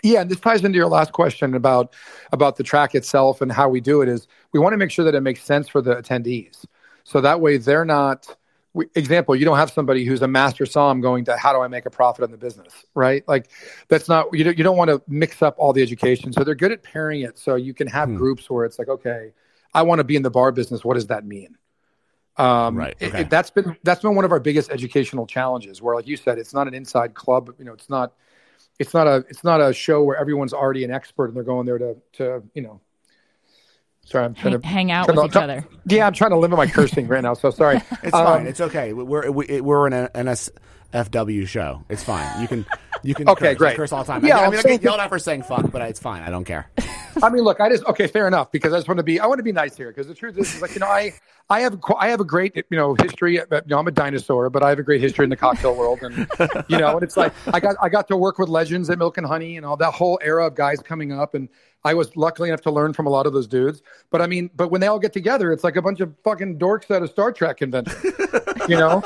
Yeah, 0.04 0.22
and 0.22 0.30
this 0.30 0.40
ties 0.40 0.64
into 0.64 0.78
your 0.78 0.88
last 0.88 1.12
question 1.12 1.56
about 1.56 1.94
about 2.32 2.58
the 2.58 2.64
track 2.64 2.94
itself 2.94 3.42
and 3.42 3.52
how 3.52 3.68
we 3.68 3.82
do 3.82 4.02
it. 4.02 4.10
Is 4.10 4.28
we 4.54 4.60
want 4.60 4.74
to 4.74 4.78
make 4.78 4.92
sure 4.92 5.04
that 5.06 5.16
it 5.16 5.22
makes 5.22 5.42
sense 5.42 5.68
for 5.68 5.82
the 5.82 5.96
attendees, 5.96 6.66
so 7.04 7.20
that 7.22 7.42
way 7.42 7.58
they're 7.58 7.86
not 7.86 8.36
example, 8.96 9.36
you 9.36 9.46
don't 9.46 9.58
have 9.58 9.72
somebody 9.72 10.06
who's 10.06 10.22
a 10.22 10.28
master 10.28 10.66
som 10.66 11.02
going 11.02 11.26
to 11.26 11.38
how 11.38 11.54
do 11.54 11.62
I 11.62 11.68
make 11.68 11.86
a 11.86 11.90
profit 11.90 12.26
in 12.26 12.32
the 12.32 12.38
business, 12.38 12.86
right? 12.96 13.28
Like 13.28 13.50
that's 13.88 14.08
not 14.08 14.28
you 14.34 14.44
don't, 14.44 14.58
you 14.58 14.64
don't 14.64 14.78
want 14.78 14.90
to 14.90 15.02
mix 15.08 15.42
up 15.42 15.56
all 15.58 15.74
the 15.74 15.82
education. 15.82 16.34
So 16.34 16.44
they're 16.44 16.56
good 16.56 16.72
at 16.72 16.84
pairing 16.84 17.22
it 17.22 17.38
so 17.38 17.56
you 17.56 17.74
can 17.74 17.88
have 17.88 18.10
hmm. 18.10 18.18
groups 18.18 18.50
where 18.50 18.66
it's 18.66 18.80
like, 18.80 18.88
okay, 18.88 19.32
I 19.74 19.84
want 19.84 20.00
to 20.00 20.04
be 20.04 20.16
in 20.16 20.24
the 20.24 20.32
bar 20.32 20.52
business. 20.52 20.84
What 20.84 20.96
does 20.96 21.08
that 21.08 21.26
mean? 21.26 21.58
Um, 22.38 22.78
right. 22.78 22.96
Okay. 23.02 23.08
It, 23.08 23.22
it, 23.22 23.30
that's 23.30 23.50
been 23.50 23.76
that's 23.84 24.02
been 24.02 24.16
one 24.16 24.26
of 24.26 24.32
our 24.32 24.40
biggest 24.40 24.72
educational 24.72 25.26
challenges. 25.26 25.82
Where, 25.82 25.96
like 25.96 26.08
you 26.08 26.18
said, 26.18 26.38
it's 26.38 26.54
not 26.54 26.68
an 26.68 26.74
inside 26.74 27.14
club. 27.14 27.54
You 27.58 27.66
know, 27.66 27.74
it's 27.74 27.90
not 27.90 28.14
it's 28.80 28.94
not 28.94 29.08
a 29.08 29.26
it's 29.30 29.44
not 29.44 29.60
a 29.60 29.74
show 29.74 30.04
where 30.04 30.18
everyone's 30.18 30.54
already 30.54 30.84
an 30.84 30.92
expert 30.92 31.28
and 31.28 31.36
they're 31.36 31.44
going 31.44 31.66
there 31.66 31.78
to 31.78 31.98
to 32.14 32.44
you 32.54 32.62
know 32.62 32.82
Sorry, 34.08 34.24
I'm 34.24 34.34
trying 34.34 34.54
hang, 34.54 34.62
to 34.62 34.68
hang 34.68 34.92
out 34.92 35.14
with 35.14 35.26
each 35.26 35.36
other. 35.36 35.68
Yeah, 35.86 36.08
I'm 36.08 36.14
trying 36.14 36.32
to 36.32 36.38
limit 36.38 36.56
my 36.56 36.68
cursing 36.68 37.08
right 37.08 37.22
now. 37.22 37.34
So 37.34 37.52
sorry. 37.52 37.82
It's 38.04 38.14
um, 38.14 38.26
fine. 38.26 38.48
It's 38.48 38.62
okay. 38.62 38.94
We're 38.94 39.30
we, 39.30 39.60
we're 39.60 39.86
an 39.86 40.08
NSFW 40.16 41.46
show. 41.46 41.84
It's 41.90 42.04
fine. 42.04 42.42
You 42.42 42.48
can 42.48 42.66
you 43.04 43.14
can 43.14 43.28
okay, 43.32 43.48
curse. 43.48 43.58
great. 43.58 43.76
curse 43.76 43.92
all 43.92 44.06
the 44.06 44.14
time. 44.14 44.26
Yeah, 44.26 44.40
I, 44.40 44.46
I 44.46 44.50
mean, 44.50 44.60
I 44.60 44.62
get 44.64 44.82
yelled 44.82 45.02
at 45.02 45.10
for 45.10 45.20
saying 45.20 45.44
fuck, 45.44 45.72
but 45.74 45.82
it's 45.82 46.00
fine. 46.00 46.24
I 46.24 46.30
don't 46.30 46.46
care. 46.46 46.70
I 47.24 47.30
mean, 47.30 47.44
look, 47.44 47.60
I 47.60 47.70
just 47.70 47.86
okay, 47.86 48.08
fair 48.08 48.28
enough. 48.28 48.52
Because 48.52 48.74
I 48.74 48.78
just 48.78 48.88
want 48.88 48.98
to 48.98 49.04
be 49.04 49.20
I 49.20 49.26
want 49.26 49.40
to 49.40 49.44
be 49.44 49.52
nice 49.52 49.76
here. 49.76 49.90
Because 49.90 50.08
the 50.08 50.16
truth 50.16 50.38
is, 50.38 50.56
is, 50.56 50.62
like 50.62 50.74
you 50.74 50.80
know, 50.80 50.88
I 50.88 51.14
I 51.50 51.62
have 51.62 51.80
I 51.98 52.10
have 52.10 52.20
a 52.20 52.26
great 52.26 52.56
you 52.56 52.78
know 52.78 52.96
history. 53.02 53.40
Uh, 53.40 53.46
you 53.52 53.62
know, 53.68 53.80
I'm 53.80 53.88
a 53.88 53.92
dinosaur, 53.92 54.50
but 54.50 54.64
I 54.64 54.70
have 54.70 54.80
a 54.80 54.84
great 54.84 55.02
history 55.02 55.24
in 55.24 55.30
the 55.30 55.36
cocktail 55.36 55.76
world, 55.76 56.00
and 56.02 56.28
you 56.68 56.78
know, 56.78 56.96
and 56.96 57.04
it's 57.04 57.18
like 57.18 57.34
I 57.48 57.60
got 57.60 57.76
I 57.82 57.90
got 57.90 58.08
to 58.10 58.18
work 58.18 58.38
with 58.38 58.50
legends 58.50 58.90
at 58.90 58.98
Milk 58.98 59.18
and 59.18 59.28
Honey 59.28 59.58
and 59.58 59.66
all 59.66 59.78
that 59.78 59.94
whole 59.94 60.20
era 60.22 60.48
of 60.48 60.56
guys 60.56 60.80
coming 60.80 61.12
up 61.12 61.34
and 61.36 61.50
I 61.88 61.94
was 61.94 62.16
luckily 62.18 62.50
enough 62.50 62.62
to 62.64 62.72
learn 62.72 62.92
from 62.92 63.08
a 63.08 63.10
lot 63.10 63.26
of 63.26 63.34
those 63.34 63.48
dudes. 63.48 63.82
But 64.10 64.22
I 64.22 64.28
mean, 64.28 64.50
but 64.56 64.72
when 64.72 64.82
they 64.82 64.88
all 64.88 65.00
get 65.00 65.14
together, 65.14 65.54
it's 65.54 65.64
like 65.64 65.78
a 65.78 65.82
bunch 65.82 66.02
of 66.02 66.14
fucking 66.24 66.60
dorks 66.60 66.94
at 66.94 67.02
a 67.02 67.08
Star 67.08 67.32
Trek 67.32 67.58
convention, 67.58 67.96
you 68.68 68.78
know. 68.78 69.02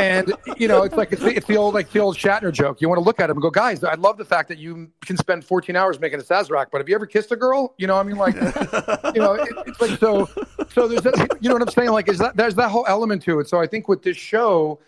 And 0.00 0.32
you 0.56 0.68
know, 0.68 0.82
it's 0.82 0.96
like 0.96 1.12
it's 1.12 1.22
the, 1.22 1.34
it's 1.36 1.46
the 1.46 1.56
old 1.56 1.74
like 1.74 1.90
the 1.90 2.00
old 2.00 2.16
Shatner 2.16 2.52
joke. 2.52 2.80
You 2.80 2.88
want 2.88 2.98
to 2.98 3.04
look 3.04 3.20
at 3.20 3.30
him 3.30 3.36
and 3.36 3.42
go, 3.42 3.50
guys, 3.50 3.84
I 3.84 3.94
love 3.94 4.16
the 4.16 4.24
fact 4.24 4.48
that 4.48 4.58
you 4.58 4.90
can 5.04 5.16
spend 5.16 5.44
14 5.44 5.76
hours 5.76 6.00
making 6.00 6.20
a 6.20 6.22
Sazerac, 6.22 6.66
but 6.72 6.78
have 6.78 6.88
you 6.88 6.94
ever 6.94 7.06
kissed 7.06 7.32
a 7.32 7.36
girl? 7.36 7.74
You 7.78 7.86
know, 7.86 7.96
I 7.96 8.02
mean, 8.02 8.16
like, 8.16 8.34
you 9.14 9.20
know, 9.20 9.34
it, 9.34 9.48
it's 9.66 9.80
like 9.80 9.98
so. 9.98 10.28
So 10.72 10.86
there's, 10.86 11.02
that, 11.02 11.38
you 11.40 11.48
know 11.48 11.54
what 11.54 11.62
I'm 11.62 11.68
saying? 11.68 11.90
Like, 11.90 12.08
is 12.08 12.18
that 12.18 12.36
there's 12.36 12.54
that 12.56 12.70
whole 12.70 12.86
element 12.88 13.22
to 13.22 13.40
it. 13.40 13.48
So 13.48 13.60
I 13.60 13.66
think 13.66 13.88
with 13.88 14.02
this 14.02 14.16
show, 14.16 14.80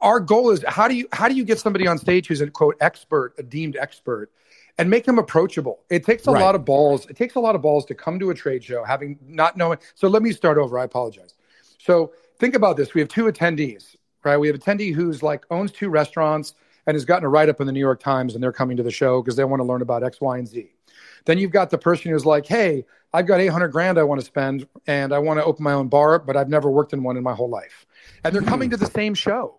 our 0.00 0.20
goal 0.20 0.50
is 0.50 0.64
how 0.66 0.88
do 0.88 0.94
you 0.94 1.08
how 1.12 1.28
do 1.28 1.34
you 1.34 1.44
get 1.44 1.58
somebody 1.58 1.86
on 1.86 1.98
stage 1.98 2.28
who's 2.28 2.40
a 2.40 2.50
quote 2.50 2.76
expert, 2.80 3.34
a 3.38 3.42
deemed 3.42 3.76
expert 3.76 4.30
and 4.78 4.90
make 4.90 5.04
them 5.04 5.18
approachable. 5.18 5.80
It 5.90 6.04
takes 6.04 6.26
a 6.26 6.32
right. 6.32 6.42
lot 6.42 6.54
of 6.54 6.64
balls. 6.64 7.06
It 7.06 7.16
takes 7.16 7.34
a 7.34 7.40
lot 7.40 7.54
of 7.54 7.62
balls 7.62 7.84
to 7.86 7.94
come 7.94 8.18
to 8.18 8.30
a 8.30 8.34
trade 8.34 8.62
show 8.62 8.84
having 8.84 9.18
not 9.26 9.56
knowing. 9.56 9.78
So 9.94 10.08
let 10.08 10.22
me 10.22 10.32
start 10.32 10.58
over. 10.58 10.78
I 10.78 10.84
apologize. 10.84 11.34
So 11.78 12.12
think 12.38 12.54
about 12.54 12.76
this. 12.76 12.94
We 12.94 13.00
have 13.00 13.08
two 13.08 13.24
attendees, 13.24 13.95
right? 14.26 14.36
We 14.36 14.48
have 14.48 14.58
attendee 14.58 14.92
who's 14.92 15.22
like 15.22 15.46
owns 15.50 15.72
two 15.72 15.88
restaurants 15.88 16.54
and 16.86 16.94
has 16.94 17.04
gotten 17.04 17.24
a 17.24 17.28
write 17.28 17.48
up 17.48 17.60
in 17.60 17.66
the 17.66 17.72
New 17.72 17.80
York 17.80 18.00
Times 18.00 18.34
and 18.34 18.42
they're 18.42 18.52
coming 18.52 18.76
to 18.76 18.82
the 18.82 18.90
show 18.90 19.22
because 19.22 19.36
they 19.36 19.44
want 19.44 19.60
to 19.60 19.64
learn 19.64 19.82
about 19.82 20.02
X, 20.02 20.20
Y, 20.20 20.38
and 20.38 20.46
Z. 20.46 20.68
Then 21.24 21.38
you've 21.38 21.52
got 21.52 21.70
the 21.70 21.78
person 21.78 22.10
who's 22.10 22.26
like, 22.26 22.46
hey, 22.46 22.84
I've 23.12 23.26
got 23.26 23.40
800 23.40 23.68
grand 23.68 23.98
I 23.98 24.02
want 24.02 24.20
to 24.20 24.26
spend 24.26 24.66
and 24.86 25.12
I 25.12 25.18
want 25.18 25.38
to 25.38 25.44
open 25.44 25.62
my 25.62 25.72
own 25.72 25.88
bar, 25.88 26.18
but 26.18 26.36
I've 26.36 26.48
never 26.48 26.70
worked 26.70 26.92
in 26.92 27.02
one 27.02 27.16
in 27.16 27.22
my 27.22 27.34
whole 27.34 27.48
life. 27.48 27.86
And 28.24 28.34
they're 28.34 28.42
coming 28.42 28.68
to 28.70 28.76
the 28.76 28.90
same 28.90 29.14
show. 29.14 29.58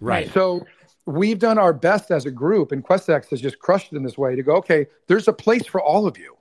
Right. 0.00 0.32
So 0.32 0.66
we've 1.06 1.38
done 1.38 1.58
our 1.58 1.72
best 1.72 2.10
as 2.10 2.26
a 2.26 2.30
group, 2.30 2.72
and 2.72 2.84
Questex 2.84 3.30
has 3.30 3.40
just 3.40 3.58
crushed 3.58 3.92
it 3.92 3.96
in 3.96 4.02
this 4.02 4.18
way 4.18 4.36
to 4.36 4.42
go, 4.42 4.56
okay, 4.56 4.86
there's 5.06 5.28
a 5.28 5.32
place 5.32 5.66
for 5.66 5.80
all 5.80 6.06
of 6.06 6.18
you. 6.18 6.36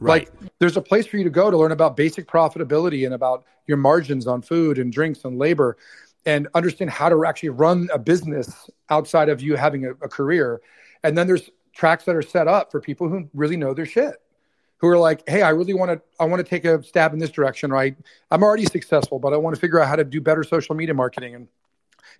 Right. 0.00 0.28
Like 0.30 0.52
there's 0.60 0.76
a 0.76 0.82
place 0.82 1.06
for 1.06 1.16
you 1.16 1.24
to 1.24 1.30
go 1.30 1.50
to 1.50 1.56
learn 1.56 1.72
about 1.72 1.96
basic 1.96 2.28
profitability 2.28 3.04
and 3.04 3.14
about 3.14 3.44
your 3.66 3.76
margins 3.76 4.26
on 4.26 4.42
food 4.42 4.78
and 4.78 4.92
drinks 4.92 5.24
and 5.24 5.38
labor 5.38 5.76
and 6.26 6.48
understand 6.54 6.90
how 6.90 7.08
to 7.08 7.24
actually 7.24 7.50
run 7.50 7.88
a 7.92 7.98
business 7.98 8.68
outside 8.90 9.28
of 9.28 9.40
you 9.40 9.56
having 9.56 9.86
a, 9.86 9.90
a 9.90 10.08
career. 10.08 10.60
And 11.02 11.16
then 11.16 11.26
there's 11.26 11.50
tracks 11.72 12.04
that 12.04 12.16
are 12.16 12.22
set 12.22 12.48
up 12.48 12.70
for 12.70 12.80
people 12.80 13.08
who 13.08 13.28
really 13.34 13.56
know 13.56 13.74
their 13.74 13.86
shit 13.86 14.16
who 14.78 14.88
are 14.88 14.98
like, 14.98 15.28
hey, 15.28 15.42
I 15.42 15.50
really 15.50 15.74
want 15.74 15.90
to, 15.90 16.00
I 16.20 16.24
want 16.24 16.44
to 16.44 16.48
take 16.48 16.64
a 16.64 16.82
stab 16.82 17.12
in 17.12 17.18
this 17.18 17.30
direction, 17.30 17.70
right? 17.70 17.96
I'm 18.30 18.42
already 18.42 18.64
successful, 18.64 19.18
but 19.18 19.32
I 19.32 19.36
want 19.36 19.54
to 19.56 19.60
figure 19.60 19.80
out 19.80 19.88
how 19.88 19.96
to 19.96 20.04
do 20.04 20.20
better 20.20 20.44
social 20.44 20.74
media 20.74 20.94
marketing 20.94 21.34
and 21.34 21.48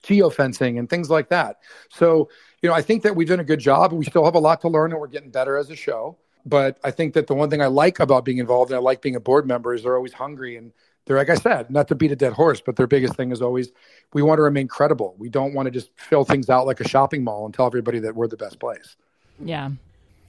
geofencing 0.02 0.78
and 0.78 0.90
things 0.90 1.08
like 1.08 1.28
that. 1.28 1.58
So, 1.90 2.28
you 2.62 2.68
know, 2.68 2.74
I 2.74 2.82
think 2.82 3.04
that 3.04 3.14
we've 3.14 3.28
done 3.28 3.40
a 3.40 3.44
good 3.44 3.60
job. 3.60 3.92
We 3.92 4.04
still 4.04 4.24
have 4.24 4.34
a 4.34 4.40
lot 4.40 4.60
to 4.62 4.68
learn 4.68 4.90
and 4.90 5.00
we're 5.00 5.06
getting 5.06 5.30
better 5.30 5.56
as 5.56 5.70
a 5.70 5.76
show. 5.76 6.18
But 6.44 6.78
I 6.82 6.90
think 6.90 7.14
that 7.14 7.26
the 7.26 7.34
one 7.34 7.50
thing 7.50 7.62
I 7.62 7.66
like 7.66 8.00
about 8.00 8.24
being 8.24 8.38
involved 8.38 8.70
and 8.70 8.76
I 8.76 8.80
like 8.80 9.02
being 9.02 9.16
a 9.16 9.20
board 9.20 9.46
member 9.46 9.74
is 9.74 9.82
they're 9.82 9.96
always 9.96 10.12
hungry 10.12 10.56
and 10.56 10.72
they're 11.08 11.16
like 11.16 11.30
I 11.30 11.34
said, 11.34 11.70
not 11.70 11.88
to 11.88 11.94
beat 11.94 12.12
a 12.12 12.16
dead 12.16 12.34
horse, 12.34 12.60
but 12.60 12.76
their 12.76 12.86
biggest 12.86 13.16
thing 13.16 13.32
is 13.32 13.40
always 13.40 13.72
we 14.12 14.22
want 14.22 14.38
to 14.38 14.42
remain 14.42 14.68
credible. 14.68 15.14
We 15.18 15.30
don't 15.30 15.54
want 15.54 15.66
to 15.66 15.70
just 15.70 15.90
fill 15.96 16.24
things 16.24 16.50
out 16.50 16.66
like 16.66 16.80
a 16.80 16.88
shopping 16.88 17.24
mall 17.24 17.46
and 17.46 17.54
tell 17.54 17.66
everybody 17.66 17.98
that 18.00 18.14
we're 18.14 18.28
the 18.28 18.36
best 18.36 18.60
place. 18.60 18.96
Yeah. 19.42 19.70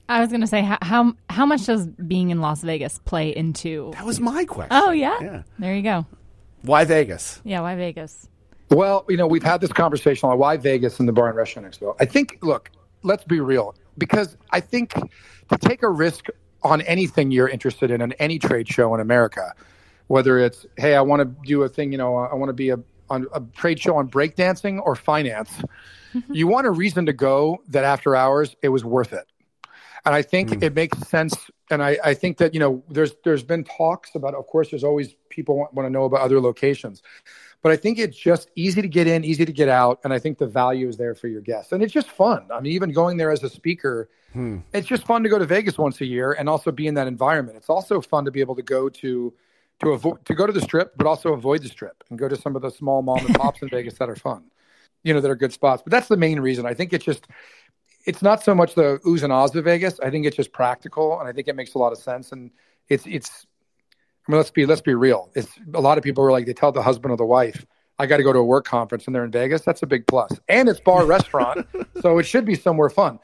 I 0.08 0.20
was 0.20 0.30
going 0.30 0.40
to 0.40 0.46
say 0.46 0.62
how, 0.62 0.78
how 0.80 1.12
how 1.28 1.46
much 1.46 1.66
does 1.66 1.86
being 1.86 2.30
in 2.30 2.40
Las 2.40 2.62
Vegas 2.62 2.98
play 3.04 3.36
into 3.36 3.92
That 3.92 4.06
was 4.06 4.18
my 4.20 4.44
question. 4.46 4.72
Oh 4.72 4.90
yeah. 4.90 5.20
Yeah. 5.20 5.42
There 5.58 5.76
you 5.76 5.82
go. 5.82 6.06
Why 6.62 6.84
Vegas? 6.84 7.40
Yeah, 7.44 7.60
why 7.60 7.76
Vegas? 7.76 8.28
Well, 8.70 9.04
you 9.08 9.16
know, 9.16 9.26
we've 9.26 9.42
had 9.42 9.60
this 9.60 9.72
conversation 9.72 10.30
on 10.30 10.38
why 10.38 10.56
Vegas 10.56 10.98
and 10.98 11.08
the 11.08 11.12
Bar 11.12 11.28
and 11.28 11.36
Restaurant 11.36 11.70
Expo. 11.70 11.94
I 12.00 12.06
think, 12.06 12.38
look, 12.40 12.70
let's 13.02 13.24
be 13.24 13.40
real, 13.40 13.74
because 13.98 14.36
I 14.50 14.60
think 14.60 14.94
to 14.94 15.58
take 15.58 15.82
a 15.82 15.88
risk 15.88 16.26
on 16.62 16.80
anything 16.82 17.30
you're 17.30 17.48
interested 17.48 17.90
in, 17.90 18.00
in 18.00 18.12
any 18.14 18.38
trade 18.38 18.68
show 18.68 18.94
in 18.94 19.00
America, 19.00 19.54
whether 20.10 20.40
it's, 20.40 20.66
hey, 20.76 20.96
I 20.96 21.02
want 21.02 21.20
to 21.20 21.46
do 21.46 21.62
a 21.62 21.68
thing, 21.68 21.92
you 21.92 21.98
know, 21.98 22.16
I 22.16 22.34
want 22.34 22.48
to 22.48 22.52
be 22.52 22.70
a, 22.70 22.80
on 23.08 23.28
a 23.32 23.40
trade 23.54 23.78
show 23.78 23.94
on 23.96 24.10
breakdancing 24.10 24.80
or 24.84 24.96
finance, 24.96 25.62
you 26.32 26.48
want 26.48 26.66
a 26.66 26.70
reason 26.72 27.06
to 27.06 27.12
go 27.12 27.62
that 27.68 27.84
after 27.84 28.16
hours 28.16 28.56
it 28.60 28.70
was 28.70 28.84
worth 28.84 29.12
it. 29.12 29.24
And 30.04 30.12
I 30.12 30.22
think 30.22 30.50
mm. 30.50 30.64
it 30.64 30.74
makes 30.74 30.98
sense. 31.06 31.36
And 31.70 31.80
I, 31.80 31.96
I 32.02 32.14
think 32.14 32.38
that, 32.38 32.54
you 32.54 32.58
know, 32.58 32.82
there's 32.90 33.12
there's 33.22 33.44
been 33.44 33.62
talks 33.62 34.16
about, 34.16 34.34
of 34.34 34.48
course, 34.48 34.70
there's 34.70 34.82
always 34.82 35.14
people 35.28 35.56
want, 35.56 35.74
want 35.74 35.86
to 35.86 35.90
know 35.90 36.02
about 36.02 36.22
other 36.22 36.40
locations. 36.40 37.02
But 37.62 37.70
I 37.70 37.76
think 37.76 38.00
it's 38.00 38.16
just 38.16 38.50
easy 38.56 38.82
to 38.82 38.88
get 38.88 39.06
in, 39.06 39.22
easy 39.22 39.44
to 39.44 39.52
get 39.52 39.68
out, 39.68 40.00
and 40.02 40.12
I 40.12 40.18
think 40.18 40.38
the 40.38 40.48
value 40.48 40.88
is 40.88 40.96
there 40.96 41.14
for 41.14 41.28
your 41.28 41.42
guests, 41.42 41.70
and 41.70 41.84
it's 41.84 41.92
just 41.92 42.10
fun. 42.10 42.48
I 42.52 42.58
mean, 42.58 42.72
even 42.72 42.90
going 42.90 43.16
there 43.16 43.30
as 43.30 43.44
a 43.44 43.50
speaker, 43.50 44.08
hmm. 44.32 44.58
it's 44.72 44.88
just 44.88 45.06
fun 45.06 45.22
to 45.22 45.28
go 45.28 45.38
to 45.38 45.46
Vegas 45.46 45.78
once 45.78 46.00
a 46.00 46.06
year 46.06 46.32
and 46.32 46.48
also 46.48 46.72
be 46.72 46.88
in 46.88 46.94
that 46.94 47.06
environment. 47.06 47.56
It's 47.58 47.68
also 47.68 48.00
fun 48.00 48.24
to 48.24 48.32
be 48.32 48.40
able 48.40 48.56
to 48.56 48.62
go 48.62 48.88
to 48.88 49.32
to 49.80 49.90
avoid 49.90 50.24
to 50.26 50.34
go 50.34 50.46
to 50.46 50.52
the 50.52 50.60
strip, 50.60 50.96
but 50.96 51.06
also 51.06 51.32
avoid 51.32 51.62
the 51.62 51.68
strip 51.68 52.04
and 52.10 52.18
go 52.18 52.28
to 52.28 52.36
some 52.36 52.56
of 52.56 52.62
the 52.62 52.70
small 52.70 53.02
mom 53.02 53.24
and 53.24 53.34
pops 53.34 53.62
in 53.62 53.68
Vegas 53.70 53.94
that 53.94 54.08
are 54.08 54.16
fun, 54.16 54.44
you 55.02 55.14
know, 55.14 55.20
that 55.20 55.30
are 55.30 55.36
good 55.36 55.52
spots. 55.52 55.82
But 55.82 55.90
that's 55.90 56.08
the 56.08 56.16
main 56.16 56.40
reason. 56.40 56.66
I 56.66 56.74
think 56.74 56.92
it's 56.92 57.04
just 57.04 57.26
it's 58.06 58.22
not 58.22 58.42
so 58.42 58.54
much 58.54 58.74
the 58.74 58.98
oohs 59.06 59.22
and 59.22 59.32
ahs 59.32 59.54
of 59.54 59.64
Vegas. 59.64 60.00
I 60.00 60.10
think 60.10 60.26
it's 60.26 60.36
just 60.36 60.52
practical, 60.52 61.18
and 61.18 61.28
I 61.28 61.32
think 61.32 61.48
it 61.48 61.56
makes 61.56 61.74
a 61.74 61.78
lot 61.78 61.92
of 61.92 61.98
sense. 61.98 62.32
And 62.32 62.50
it's 62.88 63.06
it's 63.06 63.46
I 64.26 64.32
mean, 64.32 64.38
let's 64.38 64.50
be 64.50 64.66
let's 64.66 64.80
be 64.80 64.94
real. 64.94 65.30
It's 65.34 65.50
a 65.74 65.80
lot 65.80 65.98
of 65.98 66.04
people 66.04 66.24
are 66.24 66.32
like 66.32 66.46
they 66.46 66.54
tell 66.54 66.72
the 66.72 66.82
husband 66.82 67.12
or 67.12 67.16
the 67.16 67.24
wife, 67.24 67.64
"I 67.98 68.06
got 68.06 68.18
to 68.18 68.22
go 68.22 68.32
to 68.32 68.38
a 68.38 68.44
work 68.44 68.66
conference," 68.66 69.06
and 69.06 69.14
they're 69.14 69.24
in 69.24 69.30
Vegas. 69.30 69.62
That's 69.62 69.82
a 69.82 69.86
big 69.86 70.06
plus, 70.06 70.32
and 70.48 70.68
it's 70.68 70.80
bar 70.80 71.06
restaurant, 71.06 71.66
so 72.02 72.18
it 72.18 72.24
should 72.24 72.44
be 72.44 72.54
somewhere 72.54 72.90
fun. 72.90 73.18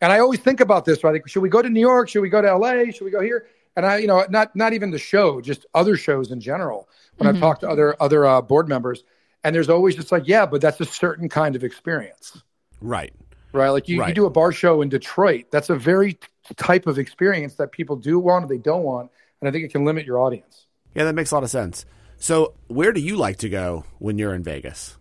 And 0.00 0.12
I 0.12 0.18
always 0.18 0.40
think 0.40 0.60
about 0.60 0.84
this. 0.84 1.02
Right? 1.04 1.12
Like, 1.12 1.28
should 1.28 1.42
we 1.42 1.48
go 1.48 1.62
to 1.62 1.70
New 1.70 1.80
York? 1.80 2.08
Should 2.08 2.22
we 2.22 2.28
go 2.28 2.42
to 2.42 2.48
L.A.? 2.48 2.90
Should 2.90 3.04
we 3.04 3.10
go 3.10 3.20
here? 3.20 3.46
And 3.76 3.86
I, 3.86 3.98
you 3.98 4.06
know, 4.06 4.24
not 4.28 4.54
not 4.54 4.72
even 4.72 4.90
the 4.90 4.98
show, 4.98 5.40
just 5.40 5.66
other 5.74 5.96
shows 5.96 6.30
in 6.30 6.40
general. 6.40 6.88
When 7.16 7.26
mm-hmm. 7.26 7.36
I've 7.36 7.40
talked 7.40 7.60
to 7.62 7.68
other 7.68 7.96
other 8.00 8.26
uh, 8.26 8.42
board 8.42 8.68
members, 8.68 9.04
and 9.44 9.54
there's 9.54 9.68
always 9.68 9.96
just 9.96 10.12
like, 10.12 10.24
yeah, 10.26 10.46
but 10.46 10.60
that's 10.60 10.80
a 10.80 10.84
certain 10.84 11.28
kind 11.28 11.56
of 11.56 11.64
experience, 11.64 12.42
right? 12.80 13.12
Right. 13.52 13.68
Like 13.68 13.88
you, 13.88 14.00
right. 14.00 14.08
you 14.08 14.14
do 14.14 14.24
a 14.24 14.30
bar 14.30 14.50
show 14.50 14.80
in 14.80 14.88
Detroit. 14.88 15.46
That's 15.50 15.68
a 15.68 15.76
very 15.76 16.18
type 16.56 16.86
of 16.86 16.98
experience 16.98 17.54
that 17.56 17.70
people 17.70 17.96
do 17.96 18.18
want 18.18 18.46
or 18.46 18.48
they 18.48 18.58
don't 18.58 18.82
want 18.82 19.10
and 19.42 19.48
I 19.48 19.52
think 19.52 19.64
it 19.64 19.72
can 19.72 19.84
limit 19.84 20.06
your 20.06 20.20
audience. 20.20 20.66
Yeah, 20.94 21.04
that 21.04 21.14
makes 21.14 21.32
a 21.32 21.34
lot 21.34 21.42
of 21.42 21.50
sense. 21.50 21.84
So, 22.16 22.54
where 22.68 22.92
do 22.92 23.00
you 23.00 23.16
like 23.16 23.38
to 23.38 23.48
go 23.48 23.84
when 23.98 24.16
you're 24.16 24.34
in 24.34 24.44
Vegas? 24.44 24.96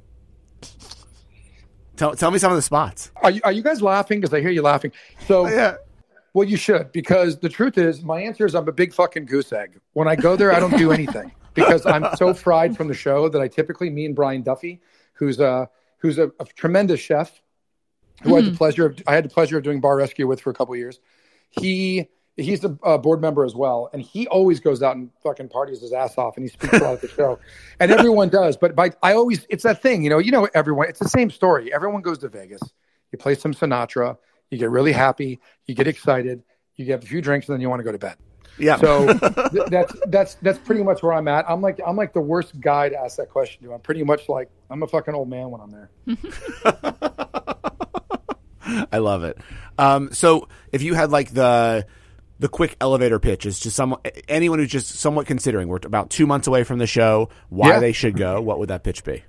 Tell, 1.96 2.16
tell 2.16 2.32
me 2.32 2.40
some 2.40 2.52
of 2.52 2.56
the 2.56 2.64
spots. 2.64 3.12
Are 3.18 3.30
you, 3.30 3.42
are 3.44 3.52
you 3.52 3.62
guys 3.62 3.84
laughing? 3.84 4.20
Because 4.20 4.34
I 4.34 4.42
hear 4.42 4.50
you 4.50 4.64
laughing. 4.64 4.92
So, 5.28 5.48
yeah. 5.48 5.76
Well, 6.34 6.48
you 6.48 6.58
should, 6.58 6.92
because 6.92 7.40
the 7.40 7.50
truth 7.50 7.78
is, 7.78 8.04
my 8.04 8.22
answer 8.22 8.46
is 8.46 8.56
I'm 8.56 8.68
a 8.68 8.72
big 8.72 8.94
fucking 8.94 9.26
goose 9.26 9.52
egg. 9.52 9.80
When 9.94 10.08
I 10.08 10.16
go 10.16 10.36
there, 10.36 10.54
I 10.54 10.60
don't 10.60 10.78
do 10.78 10.92
anything 10.92 11.32
because 11.54 11.86
I'm 11.86 12.16
so 12.16 12.34
fried 12.34 12.78
from 12.78 12.88
the 12.88 12.94
show 12.94 13.28
that 13.30 13.42
I 13.42 13.48
typically, 13.48 13.90
me 13.90 14.06
and 14.06 14.16
Brian 14.16 14.42
Duffy, 14.42 14.82
who's 15.14 15.40
a 15.40 15.70
who's 15.98 16.18
a, 16.18 16.32
a 16.40 16.46
tremendous 16.56 17.00
chef, 17.00 17.42
who 18.22 18.30
mm-hmm. 18.30 18.34
I 18.34 18.36
had 18.38 18.46
the 18.46 18.50
hmm. 18.52 18.58
pleasure 18.58 18.86
of 18.86 19.04
I 19.08 19.16
had 19.16 19.26
the 19.26 19.30
pleasure 19.30 19.58
of 19.58 19.64
doing 19.64 19.82
bar 19.82 19.98
rescue 19.98 20.28
with 20.28 20.42
for 20.42 20.50
a 20.52 20.54
couple 20.54 20.76
years. 20.76 21.00
He 21.50 22.08
he's 22.38 22.64
a 22.64 22.78
uh, 22.84 22.98
board 22.98 23.22
member 23.22 23.44
as 23.44 23.56
well, 23.56 23.90
and 23.94 24.02
he 24.02 24.28
always 24.28 24.60
goes 24.60 24.82
out 24.82 24.96
and 24.96 25.10
fucking 25.24 25.50
parties 25.50 25.82
his 25.82 25.94
ass 25.94 26.18
off, 26.18 26.38
and 26.38 26.46
he 26.46 26.50
speaks 26.50 26.74
a 26.74 26.80
lot 26.80 26.94
at 26.94 27.02
the 27.02 27.08
show, 27.08 27.40
and 27.80 27.92
everyone 27.92 28.30
does. 28.30 28.58
But 28.58 28.76
by 28.76 28.92
I 29.04 29.14
always, 29.14 29.46
it's 29.50 29.64
that 29.64 29.82
thing, 29.82 30.04
you 30.04 30.10
know, 30.10 30.20
you 30.20 30.32
know, 30.32 30.48
everyone. 30.54 30.88
It's 30.88 31.00
the 31.00 31.10
same 31.10 31.30
story. 31.30 31.74
Everyone 31.74 32.02
goes 32.02 32.20
to 32.20 32.30
Vegas. 32.30 32.62
You 33.12 33.18
play 33.18 33.36
some 33.36 33.54
Sinatra. 33.54 34.18
You 34.52 34.60
get 34.60 34.70
really 34.70 34.92
happy. 34.92 35.40
You 35.66 35.74
get 35.74 35.88
excited. 35.88 36.44
You 36.76 36.86
get 36.86 37.04
a 37.04 37.08
few 37.08 37.22
drinks, 37.22 37.48
and 37.48 37.56
then 37.56 37.62
you 37.62 37.70
want 37.70 37.80
to 37.80 37.84
go 37.84 37.92
to 37.92 37.98
bed. 37.98 38.18
Yeah. 38.58 38.76
So 38.78 39.08
th- 39.52 39.70
that's 39.70 39.96
that's 40.08 40.36
that's 40.36 40.60
pretty 40.60 40.84
much 40.84 41.02
where 41.02 41.14
I'm 41.14 41.28
at. 41.28 41.50
I'm 41.50 41.62
like 41.62 41.80
I'm 41.86 41.96
like 41.96 42.14
the 42.14 42.22
worst 42.22 42.60
guy 42.60 42.90
to 42.90 42.98
ask 42.98 43.18
that 43.18 43.30
question 43.30 43.64
to. 43.64 43.74
I'm 43.74 43.80
pretty 43.80 44.04
much 44.04 44.30
like 44.30 44.50
I'm 44.70 44.84
a 44.84 44.88
fucking 44.88 45.16
old 45.16 45.30
man 45.30 45.50
when 45.50 45.62
I'm 45.62 45.72
there. 45.72 45.90
I 48.92 49.00
love 49.00 49.24
it. 49.24 49.38
Um, 49.78 50.12
so 50.12 50.48
if 50.72 50.82
you 50.82 50.94
had 50.94 51.12
like 51.12 51.34
the 51.34 51.86
the 52.40 52.50
quick 52.50 52.76
elevator 52.82 53.20
pitch 53.20 53.46
is 53.46 53.60
to 53.62 53.72
someone, 53.72 54.00
anyone 54.28 54.60
who's 54.60 54.72
just 54.72 54.88
somewhat 54.96 55.28
considering. 55.28 55.68
We're 55.68 55.78
about 55.78 56.10
two 56.10 56.26
months 56.26 56.48
away 56.48 56.64
from 56.64 56.80
the 56.80 56.88
show. 56.88 57.30
Why 57.50 57.70
yeah. 57.70 57.80
they 57.80 57.92
should 57.92 58.18
go? 58.18 58.42
What 58.42 58.60
would 58.60 58.70
that 58.70 58.84
pitch 58.84 59.04
be? 59.04 59.24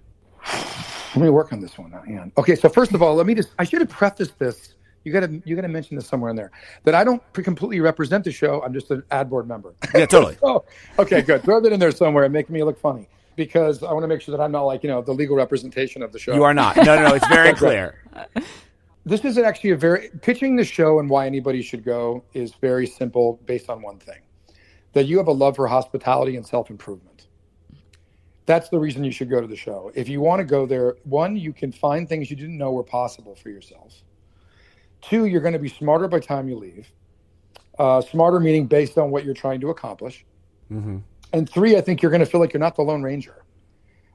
Let 1.14 1.24
me 1.24 1.28
work 1.28 1.52
on 1.52 1.60
this 1.60 1.76
one. 1.76 1.92
Ian. 2.08 2.32
Okay, 2.38 2.54
so 2.54 2.70
first 2.70 2.94
of 2.94 3.02
all, 3.02 3.14
let 3.14 3.26
me 3.26 3.34
just. 3.34 3.50
I 3.58 3.64
should 3.64 3.80
have 3.80 3.90
prefaced 3.90 4.38
this. 4.38 4.74
You 5.04 5.12
got 5.12 5.20
to 5.20 5.42
you 5.44 5.56
got 5.56 5.62
to 5.62 5.68
mention 5.68 5.96
this 5.96 6.06
somewhere 6.06 6.30
in 6.30 6.36
there 6.36 6.50
that 6.84 6.94
I 6.94 7.04
don't 7.04 7.22
completely 7.32 7.80
represent 7.80 8.24
the 8.24 8.32
show. 8.32 8.62
I'm 8.62 8.72
just 8.72 8.90
an 8.90 9.02
ad 9.10 9.28
board 9.28 9.48
member. 9.48 9.74
Yeah, 9.94 10.06
totally. 10.06 10.36
oh, 10.42 10.64
okay, 10.98 11.22
good. 11.22 11.42
Throw 11.42 11.60
that 11.60 11.72
in 11.72 11.80
there 11.80 11.90
somewhere 11.90 12.24
and 12.24 12.32
make 12.32 12.48
me 12.50 12.62
look 12.62 12.78
funny 12.78 13.08
because 13.34 13.82
I 13.82 13.92
want 13.92 14.04
to 14.04 14.08
make 14.08 14.20
sure 14.20 14.36
that 14.36 14.42
I'm 14.42 14.52
not 14.52 14.62
like 14.62 14.82
you 14.82 14.88
know 14.88 15.02
the 15.02 15.12
legal 15.12 15.36
representation 15.36 16.02
of 16.02 16.12
the 16.12 16.18
show. 16.18 16.34
You 16.34 16.44
are 16.44 16.54
not. 16.54 16.76
No, 16.76 16.84
no, 16.84 17.08
no. 17.08 17.14
It's 17.14 17.28
very 17.28 17.52
clear 17.54 17.98
this 19.04 19.24
is 19.24 19.36
actually 19.38 19.70
a 19.70 19.76
very 19.76 20.10
pitching 20.20 20.56
the 20.56 20.64
show 20.64 20.98
and 20.98 21.10
why 21.10 21.26
anybody 21.26 21.62
should 21.62 21.84
go 21.84 22.22
is 22.34 22.54
very 22.60 22.86
simple 22.86 23.40
based 23.46 23.68
on 23.68 23.82
one 23.82 23.98
thing 23.98 24.20
that 24.92 25.06
you 25.06 25.18
have 25.18 25.26
a 25.26 25.32
love 25.32 25.56
for 25.56 25.66
hospitality 25.66 26.36
and 26.36 26.46
self-improvement 26.46 27.26
that's 28.46 28.68
the 28.68 28.78
reason 28.78 29.02
you 29.04 29.12
should 29.12 29.30
go 29.30 29.40
to 29.40 29.46
the 29.46 29.56
show 29.56 29.90
if 29.94 30.08
you 30.08 30.20
want 30.20 30.38
to 30.38 30.44
go 30.44 30.66
there 30.66 30.96
one 31.04 31.36
you 31.36 31.52
can 31.52 31.72
find 31.72 32.08
things 32.08 32.30
you 32.30 32.36
didn't 32.36 32.58
know 32.58 32.72
were 32.72 32.84
possible 32.84 33.34
for 33.34 33.50
yourself 33.50 34.02
two 35.02 35.26
you're 35.26 35.40
going 35.40 35.52
to 35.52 35.58
be 35.58 35.68
smarter 35.68 36.08
by 36.08 36.20
time 36.20 36.48
you 36.48 36.56
leave 36.56 36.90
uh, 37.78 38.00
smarter 38.00 38.40
meaning 38.40 38.66
based 38.66 38.98
on 38.98 39.10
what 39.10 39.24
you're 39.24 39.34
trying 39.34 39.60
to 39.60 39.70
accomplish 39.70 40.24
mm-hmm. 40.70 40.98
and 41.32 41.50
three 41.50 41.76
i 41.76 41.80
think 41.80 42.02
you're 42.02 42.10
going 42.10 42.24
to 42.24 42.26
feel 42.26 42.40
like 42.40 42.52
you're 42.52 42.60
not 42.60 42.76
the 42.76 42.82
lone 42.82 43.02
ranger 43.02 43.42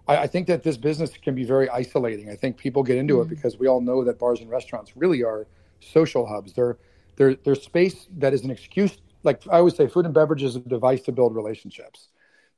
I, 0.07 0.17
I, 0.17 0.27
think 0.27 0.47
that 0.47 0.63
this 0.63 0.77
business 0.77 1.11
can 1.11 1.35
be 1.35 1.43
very 1.43 1.69
isolating. 1.69 2.29
I 2.29 2.35
think 2.35 2.57
people 2.57 2.83
get 2.83 2.97
into 2.97 3.15
mm. 3.15 3.23
it 3.23 3.29
because 3.29 3.59
we 3.59 3.67
all 3.67 3.81
know 3.81 4.03
that 4.03 4.17
bars 4.17 4.39
and 4.39 4.49
restaurants 4.49 4.95
really 4.95 5.23
are 5.23 5.47
social 5.79 6.25
hubs. 6.25 6.53
They're 6.53 6.77
they're 7.17 7.35
they're 7.35 7.55
space 7.55 8.07
that 8.17 8.33
is 8.33 8.43
an 8.43 8.51
excuse. 8.51 8.97
Like 9.23 9.41
I 9.47 9.57
always 9.57 9.75
say, 9.75 9.87
food 9.87 10.05
and 10.05 10.13
beverage 10.13 10.43
is 10.43 10.55
a 10.55 10.59
device 10.59 11.01
to 11.03 11.11
build 11.11 11.35
relationships, 11.35 12.09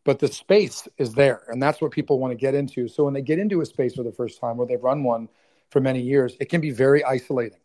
but 0.04 0.20
the 0.20 0.28
space 0.28 0.88
is 0.98 1.14
there, 1.14 1.44
and 1.48 1.62
that's 1.62 1.82
what 1.82 1.92
people 1.92 2.20
want 2.20 2.32
to 2.32 2.36
get 2.36 2.54
into. 2.54 2.88
So 2.88 3.06
when 3.06 3.14
they 3.14 3.22
get 3.22 3.40
into 3.40 3.62
a 3.62 3.66
space 3.66 3.96
for 3.96 4.04
the 4.04 4.12
first 4.12 4.40
time, 4.40 4.60
or 4.60 4.68
they've 4.68 4.84
run 4.84 5.04
one 5.04 5.30
for 5.70 5.80
many 5.80 6.02
years, 6.02 6.36
it 6.40 6.50
can 6.50 6.62
be 6.62 6.72
very 6.72 7.04
isolating. 7.04 7.60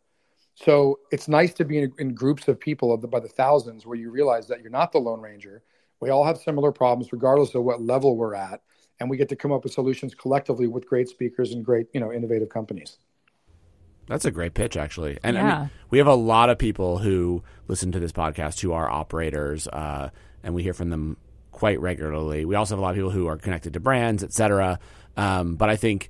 So 0.54 1.00
it's 1.10 1.26
nice 1.26 1.52
to 1.54 1.64
be 1.64 1.78
in, 1.78 1.92
in 1.98 2.14
groups 2.14 2.46
of 2.48 2.60
people 2.60 2.92
of 2.92 3.00
the, 3.00 3.08
by 3.08 3.20
the 3.20 3.28
thousands 3.28 3.86
where 3.86 3.96
you 3.96 4.10
realize 4.10 4.46
that 4.48 4.60
you're 4.60 4.70
not 4.70 4.92
the 4.92 4.98
lone 4.98 5.20
ranger. 5.20 5.62
We 6.00 6.10
all 6.10 6.24
have 6.24 6.38
similar 6.38 6.70
problems, 6.70 7.12
regardless 7.12 7.54
of 7.54 7.64
what 7.64 7.80
level 7.80 8.16
we're 8.16 8.34
at 8.34 8.60
and 9.00 9.10
we 9.10 9.16
get 9.16 9.28
to 9.28 9.36
come 9.36 9.52
up 9.52 9.64
with 9.64 9.72
solutions 9.72 10.14
collectively 10.14 10.66
with 10.66 10.86
great 10.86 11.08
speakers 11.08 11.52
and 11.52 11.64
great 11.64 11.86
you 11.92 12.00
know 12.00 12.12
innovative 12.12 12.48
companies 12.48 12.98
that's 14.06 14.24
a 14.24 14.30
great 14.30 14.54
pitch 14.54 14.76
actually 14.76 15.18
and 15.22 15.36
yeah. 15.36 15.56
I 15.56 15.60
mean, 15.60 15.70
we 15.90 15.98
have 15.98 16.06
a 16.06 16.14
lot 16.14 16.50
of 16.50 16.58
people 16.58 16.98
who 16.98 17.42
listen 17.68 17.92
to 17.92 18.00
this 18.00 18.12
podcast 18.12 18.60
who 18.60 18.72
are 18.72 18.88
operators 18.90 19.66
uh, 19.68 20.10
and 20.42 20.54
we 20.54 20.62
hear 20.62 20.74
from 20.74 20.90
them 20.90 21.16
quite 21.52 21.80
regularly 21.80 22.44
we 22.44 22.54
also 22.54 22.74
have 22.74 22.80
a 22.80 22.82
lot 22.82 22.90
of 22.90 22.96
people 22.96 23.10
who 23.10 23.26
are 23.26 23.36
connected 23.36 23.72
to 23.74 23.80
brands 23.80 24.22
etc 24.22 24.78
um, 25.16 25.56
but 25.56 25.70
i 25.70 25.76
think 25.76 26.08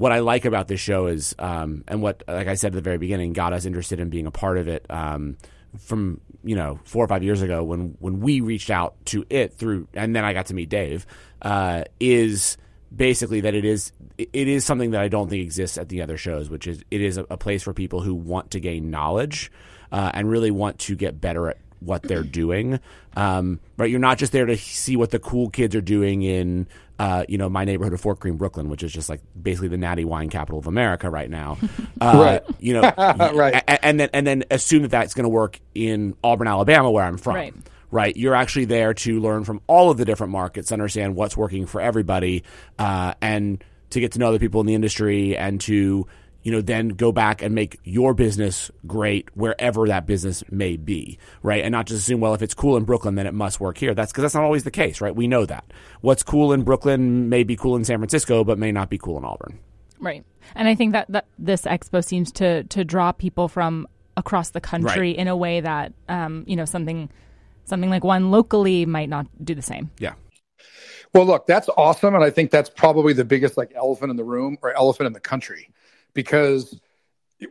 what 0.00 0.12
I 0.12 0.20
like 0.20 0.46
about 0.46 0.66
this 0.66 0.80
show 0.80 1.08
is, 1.08 1.34
um, 1.38 1.84
and 1.86 2.00
what, 2.00 2.22
like 2.26 2.48
I 2.48 2.54
said 2.54 2.68
at 2.68 2.74
the 2.74 2.80
very 2.80 2.96
beginning, 2.96 3.34
got 3.34 3.52
us 3.52 3.66
interested 3.66 4.00
in 4.00 4.08
being 4.08 4.26
a 4.26 4.30
part 4.30 4.56
of 4.56 4.66
it. 4.66 4.86
Um, 4.88 5.36
from 5.78 6.20
you 6.42 6.56
know 6.56 6.80
four 6.82 7.04
or 7.04 7.06
five 7.06 7.22
years 7.22 7.42
ago 7.42 7.62
when 7.62 7.96
when 8.00 8.18
we 8.18 8.40
reached 8.40 8.70
out 8.70 8.96
to 9.04 9.24
it 9.30 9.54
through 9.54 9.86
and 9.94 10.16
then 10.16 10.24
I 10.24 10.32
got 10.32 10.46
to 10.46 10.54
meet 10.54 10.68
Dave 10.68 11.06
uh, 11.42 11.84
is 12.00 12.56
basically 12.94 13.42
that 13.42 13.54
it 13.54 13.64
is 13.64 13.92
it 14.18 14.48
is 14.48 14.64
something 14.64 14.90
that 14.92 15.00
I 15.00 15.06
don't 15.06 15.28
think 15.28 15.44
exists 15.44 15.78
at 15.78 15.88
the 15.88 16.02
other 16.02 16.16
shows, 16.16 16.50
which 16.50 16.66
is 16.66 16.82
it 16.90 17.00
is 17.00 17.18
a, 17.18 17.26
a 17.30 17.36
place 17.36 17.62
for 17.62 17.72
people 17.72 18.00
who 18.00 18.14
want 18.14 18.50
to 18.52 18.58
gain 18.58 18.90
knowledge 18.90 19.52
uh, 19.92 20.10
and 20.12 20.28
really 20.28 20.50
want 20.50 20.80
to 20.80 20.96
get 20.96 21.20
better 21.20 21.50
at 21.50 21.58
what 21.80 22.02
they're 22.02 22.22
doing. 22.22 22.78
Um, 23.16 23.60
right, 23.76 23.90
you're 23.90 23.98
not 23.98 24.18
just 24.18 24.32
there 24.32 24.46
to 24.46 24.56
see 24.56 24.96
what 24.96 25.10
the 25.10 25.18
cool 25.18 25.50
kids 25.50 25.74
are 25.74 25.80
doing 25.80 26.22
in 26.22 26.66
uh, 27.00 27.24
you 27.28 27.38
know, 27.38 27.48
my 27.48 27.64
neighborhood 27.64 27.94
of 27.94 28.00
Fort 28.02 28.20
Greene, 28.20 28.36
Brooklyn, 28.36 28.68
which 28.68 28.82
is 28.82 28.92
just 28.92 29.08
like 29.08 29.22
basically 29.42 29.68
the 29.68 29.78
natty 29.78 30.04
wine 30.04 30.28
capital 30.28 30.58
of 30.58 30.66
America 30.66 31.08
right 31.08 31.30
now. 31.30 31.56
Uh, 32.02 32.40
right. 32.46 32.56
You 32.60 32.74
know, 32.74 32.80
right. 33.34 33.62
And, 33.68 33.78
and, 33.82 34.00
then 34.00 34.08
and 34.14 34.26
then 34.26 34.44
assume 34.50 34.82
that 34.82 34.90
that's 34.90 35.12
going 35.12 35.24
to 35.24 35.28
work 35.28 35.60
in 35.74 36.16
Auburn, 36.24 36.48
Alabama, 36.48 36.90
where 36.90 37.04
I'm 37.04 37.18
from. 37.18 37.34
Right. 37.34 37.54
Right. 37.90 38.16
You're 38.16 38.34
actually 38.34 38.64
there 38.64 38.94
to 38.94 39.20
learn 39.20 39.44
from 39.44 39.60
all 39.66 39.90
of 39.90 39.98
the 39.98 40.06
different 40.06 40.32
markets, 40.32 40.72
understand 40.72 41.14
what's 41.14 41.36
working 41.36 41.66
for 41.66 41.78
everybody, 41.78 42.42
uh, 42.78 43.12
and 43.20 43.62
to 43.90 44.00
get 44.00 44.12
to 44.12 44.18
know 44.18 44.28
other 44.28 44.38
people 44.38 44.62
in 44.62 44.66
the 44.66 44.74
industry 44.74 45.36
and 45.36 45.60
to 45.62 46.06
you 46.42 46.52
know, 46.52 46.60
then 46.60 46.88
go 46.90 47.12
back 47.12 47.42
and 47.42 47.54
make 47.54 47.78
your 47.84 48.14
business 48.14 48.70
great 48.86 49.28
wherever 49.36 49.86
that 49.86 50.06
business 50.06 50.42
may 50.50 50.76
be, 50.76 51.18
right? 51.42 51.62
And 51.62 51.72
not 51.72 51.86
just 51.86 52.00
assume, 52.00 52.20
well, 52.20 52.34
if 52.34 52.42
it's 52.42 52.54
cool 52.54 52.76
in 52.76 52.84
Brooklyn, 52.84 53.14
then 53.14 53.26
it 53.26 53.34
must 53.34 53.60
work 53.60 53.78
here. 53.78 53.94
That's 53.94 54.10
because 54.12 54.22
that's 54.22 54.34
not 54.34 54.44
always 54.44 54.64
the 54.64 54.70
case, 54.70 55.00
right? 55.00 55.14
We 55.14 55.28
know 55.28 55.44
that. 55.46 55.64
What's 56.00 56.22
cool 56.22 56.52
in 56.52 56.62
Brooklyn 56.62 57.28
may 57.28 57.42
be 57.44 57.56
cool 57.56 57.76
in 57.76 57.84
San 57.84 57.98
Francisco, 57.98 58.44
but 58.44 58.58
may 58.58 58.72
not 58.72 58.88
be 58.90 58.98
cool 58.98 59.18
in 59.18 59.24
Auburn. 59.24 59.58
Right. 59.98 60.24
And 60.54 60.66
I 60.66 60.74
think 60.74 60.92
that, 60.92 61.10
that 61.10 61.26
this 61.38 61.62
expo 61.62 62.02
seems 62.02 62.32
to 62.32 62.64
to 62.64 62.84
draw 62.84 63.12
people 63.12 63.48
from 63.48 63.86
across 64.16 64.50
the 64.50 64.60
country 64.60 65.10
Right. 65.10 65.16
in 65.16 65.28
a 65.28 65.36
way 65.36 65.60
that 65.60 65.92
um, 66.08 66.44
you 66.46 66.56
know, 66.56 66.64
something 66.64 67.10
something 67.64 67.90
like 67.90 68.02
one 68.02 68.30
locally 68.30 68.86
might 68.86 69.08
not 69.10 69.26
do 69.44 69.54
the 69.54 69.62
same. 69.62 69.90
Yeah. 69.98 70.14
Well, 71.12 71.26
look, 71.26 71.46
that's 71.46 71.68
awesome, 71.76 72.14
and 72.14 72.22
I 72.22 72.30
think 72.30 72.50
that's 72.50 72.70
probably 72.70 73.12
the 73.12 73.24
biggest 73.24 73.56
like 73.56 73.72
elephant 73.74 74.10
in 74.10 74.16
the 74.16 74.24
room 74.24 74.56
or 74.62 74.72
elephant 74.72 75.08
in 75.08 75.12
the 75.12 75.20
country, 75.20 75.68
because 76.14 76.80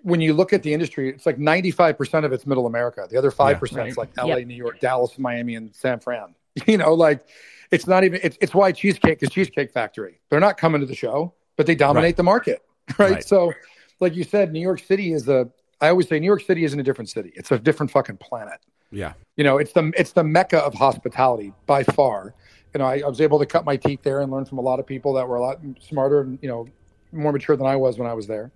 when 0.03 0.21
you 0.21 0.33
look 0.33 0.53
at 0.53 0.61
the 0.63 0.73
industry, 0.73 1.09
it's 1.09 1.25
like 1.25 1.37
ninety 1.39 1.71
five 1.71 1.97
percent 1.97 2.25
of 2.25 2.31
it's 2.33 2.45
Middle 2.45 2.67
America. 2.67 3.07
The 3.09 3.17
other 3.17 3.31
five 3.31 3.59
percent 3.59 3.87
is 3.89 3.97
like 3.97 4.09
L.A., 4.17 4.39
Yep. 4.39 4.47
New 4.47 4.55
York, 4.55 4.79
Dallas, 4.79 5.17
Miami, 5.17 5.55
and 5.55 5.73
San 5.75 5.99
Fran. 5.99 6.35
You 6.67 6.77
know, 6.77 6.93
like 6.93 7.25
it's 7.71 7.87
not 7.87 8.03
even. 8.03 8.19
It's 8.23 8.37
it's 8.41 8.53
why 8.53 8.71
Cheesecake 8.71 9.21
is 9.23 9.29
Cheesecake 9.29 9.71
Factory. 9.71 10.19
They're 10.29 10.39
not 10.39 10.57
coming 10.57 10.81
to 10.81 10.87
the 10.87 10.95
show, 10.95 11.33
but 11.57 11.65
they 11.67 11.75
dominate 11.75 12.03
Right. 12.09 12.17
the 12.17 12.23
market, 12.23 12.61
right? 12.97 13.11
Right. 13.11 13.23
So, 13.23 13.53
like 13.99 14.15
you 14.15 14.23
said, 14.23 14.51
New 14.51 14.59
York 14.59 14.79
City 14.79 15.13
is 15.13 15.27
a. 15.29 15.49
I 15.79 15.87
always 15.89 16.09
say 16.09 16.19
New 16.19 16.25
York 16.25 16.41
City 16.41 16.65
isn't 16.65 16.77
a 16.79 16.83
different 16.83 17.09
city. 17.09 17.31
It's 17.35 17.51
a 17.51 17.57
different 17.59 17.91
fucking 17.91 18.17
planet 18.17 18.59
Yeah. 18.91 19.13
you 19.37 19.43
know 19.45 19.57
it's 19.59 19.71
the 19.71 19.93
it's 19.95 20.11
the 20.11 20.23
mecca 20.25 20.57
of 20.59 20.73
hospitality 20.73 21.53
by 21.67 21.83
far 21.83 22.33
you 22.73 22.79
know 22.79 22.85
I, 22.85 22.99
I 23.05 23.07
was 23.07 23.21
able 23.21 23.39
to 23.39 23.45
cut 23.45 23.63
my 23.63 23.77
teeth 23.77 24.01
there 24.03 24.19
and 24.19 24.29
learn 24.31 24.43
from 24.43 24.57
a 24.57 24.61
lot 24.61 24.79
of 24.81 24.85
people 24.85 25.13
that 25.13 25.25
were 25.29 25.37
a 25.37 25.41
lot 25.41 25.59
smarter 25.79 26.19
and 26.21 26.37
you 26.41 26.49
know 26.49 26.67
more 27.11 27.31
mature 27.31 27.55
than 27.55 27.67
i 27.67 27.75
was 27.75 27.97
when 27.97 28.07
i 28.07 28.13
was 28.13 28.27
there. 28.27 28.51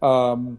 Um, 0.00 0.58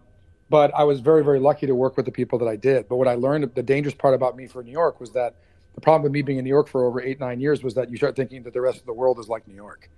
but 0.50 0.74
i 0.74 0.84
was 0.84 1.00
very 1.00 1.24
very 1.24 1.40
lucky 1.40 1.66
to 1.66 1.74
work 1.74 1.96
with 1.96 2.06
the 2.06 2.12
people 2.12 2.38
that 2.38 2.48
i 2.48 2.56
did. 2.56 2.88
But 2.88 2.96
what 2.96 3.08
i 3.08 3.14
learned 3.14 3.54
the 3.54 3.62
dangerous 3.62 3.94
part 3.94 4.14
about 4.14 4.36
me 4.36 4.46
for 4.46 4.62
new 4.62 4.72
york 4.72 5.00
was 5.00 5.12
that 5.12 5.34
the 5.74 5.80
problem 5.80 6.02
with 6.02 6.12
me 6.12 6.22
being 6.22 6.38
in 6.38 6.44
new 6.44 6.50
york 6.50 6.68
for 6.68 6.84
over 6.84 7.00
eight 7.00 7.20
nine 7.20 7.40
years 7.40 7.62
was 7.62 7.74
that 7.74 7.90
you 7.90 7.96
start 7.96 8.16
thinking 8.16 8.42
that 8.44 8.52
the 8.52 8.60
rest 8.60 8.80
of 8.80 8.86
the 8.86 8.92
world 8.92 9.18
is 9.18 9.28
like 9.28 9.46
new 9.48 9.54
york. 9.54 9.90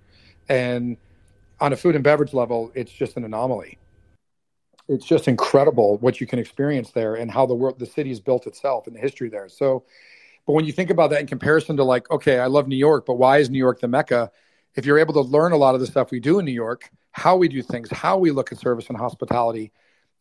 And 0.49 0.97
on 1.59 1.73
a 1.73 1.77
food 1.77 1.95
and 1.95 2.03
beverage 2.03 2.33
level 2.33 2.71
it's 2.75 2.91
just 2.91 3.17
an 3.17 3.23
anomaly. 3.23 3.77
It's 4.89 5.05
just 5.05 5.27
incredible 5.27 5.97
what 5.97 6.21
you 6.21 6.27
can 6.27 6.39
experience 6.39 6.91
there 6.91 7.15
and 7.15 7.29
how 7.29 7.45
the 7.45 7.55
world 7.55 7.79
the 7.79 7.85
city 7.85 7.95
city's 7.95 8.19
built 8.19 8.47
itself 8.47 8.87
and 8.87 8.95
the 8.95 8.99
history 8.99 9.29
there. 9.29 9.49
So 9.49 9.83
but 10.45 10.53
when 10.53 10.65
you 10.65 10.71
think 10.71 10.89
about 10.89 11.09
that 11.09 11.19
in 11.19 11.27
comparison 11.27 11.77
to 11.77 11.83
like 11.83 12.09
okay 12.09 12.39
i 12.39 12.45
love 12.47 12.67
new 12.67 12.77
york 12.77 13.05
but 13.05 13.15
why 13.15 13.37
is 13.37 13.49
new 13.49 13.59
york 13.59 13.79
the 13.79 13.87
mecca? 13.87 14.31
If 14.75 14.85
you're 14.85 14.99
able 14.99 15.15
to 15.15 15.21
learn 15.21 15.53
a 15.53 15.57
lot 15.57 15.73
of 15.73 15.81
the 15.81 15.87
stuff 15.87 16.11
we 16.11 16.19
do 16.19 16.39
in 16.39 16.45
new 16.45 16.51
york 16.51 16.89
how 17.17 17.35
we 17.35 17.47
do 17.47 17.61
things 17.61 17.89
how 17.91 18.17
we 18.17 18.31
look 18.31 18.51
at 18.51 18.59
service 18.59 18.87
and 18.87 18.97
hospitality 18.97 19.71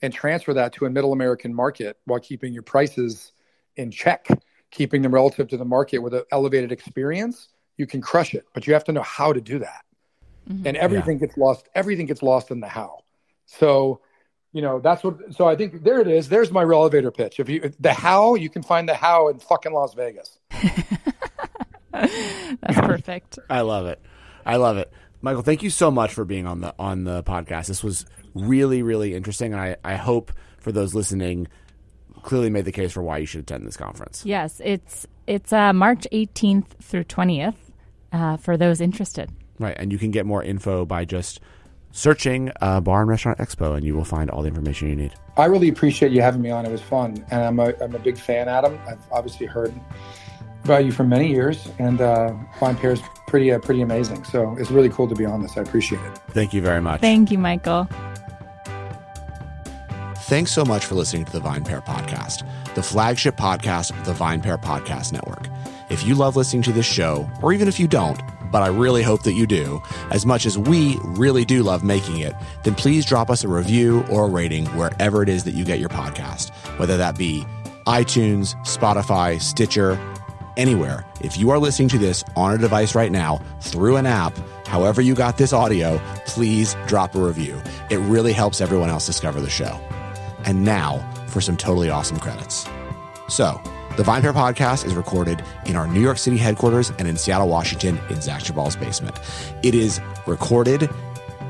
and 0.03 0.13
transfer 0.13 0.55
that 0.55 0.73
to 0.73 0.87
a 0.87 0.91
middle 0.91 1.13
american 1.13 1.55
market 1.55 1.99
while 2.07 2.19
keeping 2.19 2.53
your 2.53 2.63
prices 2.63 3.33
in 3.77 3.91
check 3.91 4.27
keeping 4.71 5.03
them 5.03 5.13
relative 5.13 5.47
to 5.49 5.57
the 5.57 5.65
market 5.65 5.99
with 5.99 6.15
an 6.15 6.23
elevated 6.33 6.73
experience 6.73 7.49
you 7.77 7.87
can 7.87 8.01
crush 8.01 8.35
it 8.35 8.47
but 8.55 8.67
you 8.67 8.73
have 8.73 8.85
to 8.85 8.93
know 8.93 9.03
how 9.03 9.33
to 9.33 9.41
do 9.41 9.59
that. 9.59 9.85
Mm-hmm. 10.49 10.67
And 10.67 10.77
everything 10.77 11.19
gets 11.19 11.37
lost 11.37 11.69
everything 11.75 12.07
gets 12.07 12.23
lost 12.23 12.51
in 12.51 12.61
the 12.61 12.69
how. 12.69 13.01
So 13.47 14.01
you 14.53 14.63
know 14.63 14.81
that's 14.81 15.05
what 15.05 15.35
so 15.35 15.47
i 15.47 15.57
think 15.57 15.83
there 15.83 16.01
it 16.01 16.09
is. 16.09 16.29
There's 16.29 16.51
my 16.51 16.63
real 16.63 16.81
elevator 16.81 17.11
pitch. 17.11 17.41
If 17.41 17.49
you 17.49 17.73
the 17.81 17.93
how 17.93 18.37
you 18.37 18.49
can 18.49 18.63
find 18.63 18.89
the 18.89 18.95
how 18.95 19.29
in 19.29 19.39
fucking 19.39 19.73
las 19.73 19.95
vegas. 19.95 20.39
That's 21.93 22.81
perfect. 22.81 23.39
I 23.49 23.63
love 23.63 23.87
it. 23.87 24.01
I 24.45 24.57
love 24.57 24.77
it. 24.77 24.93
Michael, 25.27 25.43
thank 25.43 25.65
you 25.65 25.71
so 25.71 25.91
much 25.91 26.15
for 26.15 26.25
being 26.25 26.47
on 26.47 26.61
the 26.61 26.73
on 26.79 27.03
the 27.03 27.21
podcast. 27.25 27.67
This 27.67 27.83
was 27.83 28.07
really, 28.33 28.85
really 28.85 29.13
interesting, 29.13 29.53
and 29.53 29.61
I, 29.61 29.75
I 29.83 29.97
hope 29.97 30.31
for 30.61 30.71
those 30.71 30.95
listening 30.95 31.49
clearly 32.23 32.49
made 32.49 32.65
the 32.65 32.71
case 32.71 32.93
for 32.93 33.03
why 33.03 33.19
you 33.19 33.27
should 33.27 33.41
attend 33.41 33.67
this 33.67 33.77
conference. 33.77 34.25
Yes, 34.25 34.61
it's 34.65 35.05
it's 35.27 35.53
uh, 35.53 35.73
March 35.73 36.07
18th 36.13 36.69
through 36.81 37.03
20th 37.03 37.57
uh, 38.13 38.37
for 38.37 38.57
those 38.57 38.81
interested. 38.81 39.29
Right, 39.59 39.75
and 39.77 39.91
you 39.91 39.99
can 39.99 40.13
get 40.13 40.27
more 40.27 40.45
info 40.45 40.87
by 40.87 41.05
just 41.05 41.41
searching 41.91 42.53
uh, 42.61 42.81
Bar 42.81 43.01
and 43.01 43.11
Restaurant 43.11 43.39
Expo, 43.39 43.75
and 43.75 43.85
you 43.85 43.97
will 43.97 44.05
find 44.05 44.31
all 44.31 44.43
the 44.43 44.49
information 44.49 44.89
you 44.91 44.95
need. 44.95 45.13
i 45.39 45.47
really 45.47 45.69
appreciate 45.69 46.13
you 46.13 46.23
having 46.23 46.41
me 46.41 46.51
on 46.51 46.65
it 46.65 46.71
was 46.71 46.83
fun 46.83 47.27
and 47.33 47.43
i'm 47.43 47.59
a, 47.59 47.75
I'm 47.83 47.97
a 47.97 47.99
big 47.99 48.17
fan 48.17 48.49
adam 48.49 48.79
i've 48.87 49.03
obviously 49.11 49.47
heard 49.47 49.75
about 50.63 50.85
you 50.85 50.93
for 50.93 51.03
many 51.03 51.29
years 51.29 51.69
and 51.81 52.01
uh 52.01 52.33
VinePair 52.61 52.93
is 52.93 53.03
pretty 53.27 53.53
uh, 53.53 53.59
pretty 53.59 53.83
amazing 53.83 54.23
so 54.25 54.57
it's 54.59 54.71
really 54.71 54.89
cool 54.89 55.09
to 55.09 55.15
be 55.15 55.25
on 55.25 55.43
this 55.43 55.57
i 55.57 55.61
appreciate 55.61 56.01
it 56.03 56.19
Thank 56.31 56.53
you 56.53 56.61
very 56.61 56.81
much. 56.83 57.01
Thank 57.01 57.31
you, 57.31 57.39
Michael. 57.39 57.89
Thanks 60.29 60.51
so 60.53 60.65
much 60.65 60.85
for 60.85 60.95
listening 60.97 61.25
to 61.27 61.33
the 61.33 61.41
VinePair 61.41 61.85
Podcast, 61.85 62.47
the 62.75 62.83
flagship 62.83 63.37
podcast 63.37 63.91
of 63.99 64.05
the 64.05 64.13
VinePair 64.13 64.61
Podcast 64.61 65.13
Network. 65.13 65.47
If 65.89 66.05
you 66.05 66.15
love 66.17 66.35
listening 66.37 66.63
to 66.65 66.73
this 66.73 66.85
show, 66.85 67.31
or 67.43 67.53
even 67.53 67.69
if 67.69 67.79
you 67.79 67.87
don't, 67.87 68.21
but 68.51 68.63
I 68.63 68.67
really 68.67 69.03
hope 69.03 69.23
that 69.23 69.35
you 69.35 69.47
do, 69.47 69.81
as 70.11 70.27
much 70.27 70.45
as 70.45 70.59
we 70.59 70.99
really 71.05 71.45
do 71.45 71.63
love 71.63 71.85
making 71.85 72.19
it, 72.19 72.35
then 72.65 72.75
please 72.75 73.07
drop 73.07 73.31
us 73.31 73.45
a 73.45 73.49
review 73.49 74.05
or 74.11 74.27
a 74.27 74.29
rating 74.29 74.67
wherever 74.77 75.23
it 75.23 75.29
is 75.29 75.45
that 75.45 75.55
you 75.55 75.65
get 75.65 75.79
your 75.79 75.89
podcast, 75.89 76.51
whether 76.79 76.97
that 76.97 77.17
be 77.17 77.47
iTunes, 77.87 78.57
Spotify, 78.67 79.41
Stitcher, 79.41 79.95
anywhere. 80.57 81.05
If 81.21 81.37
you 81.37 81.51
are 81.51 81.59
listening 81.59 81.89
to 81.91 81.99
this 81.99 82.25
on 82.37 82.55
a 82.55 82.59
device 82.59 82.95
right 82.95 83.13
now 83.13 83.41
through 83.61 83.97
an 83.97 84.07
app, 84.07 84.37
however 84.67 85.01
you 85.01 85.15
got 85.15 85.39
this 85.39 85.53
audio, 85.53 86.01
please 86.27 86.77
drop 86.87 87.15
a 87.15 87.21
review. 87.21 87.61
It 87.91 87.99
really 87.99 88.33
helps 88.33 88.61
everyone 88.61 88.91
else 88.91 89.07
discover 89.07 89.41
the 89.41 89.51
show. 89.51 89.81
And 90.45 90.65
now 90.65 90.99
for 91.29 91.41
some 91.41 91.57
totally 91.57 91.91
awesome 91.91 92.19
credits. 92.19 92.67
So, 93.29 93.61
the 93.97 94.03
VinePair 94.03 94.35
podcast 94.35 94.85
is 94.85 94.95
recorded 94.95 95.43
in 95.65 95.75
our 95.75 95.87
New 95.87 96.01
York 96.01 96.19
City 96.19 96.37
headquarters 96.37 96.93
and 96.99 97.09
in 97.09 97.17
Seattle, 97.17 97.49
Washington, 97.49 97.99
in 98.11 98.21
Zach 98.21 98.43
Geballe's 98.43 98.77
basement. 98.77 99.19
It 99.63 99.75
is 99.75 100.01
recorded 100.27 100.91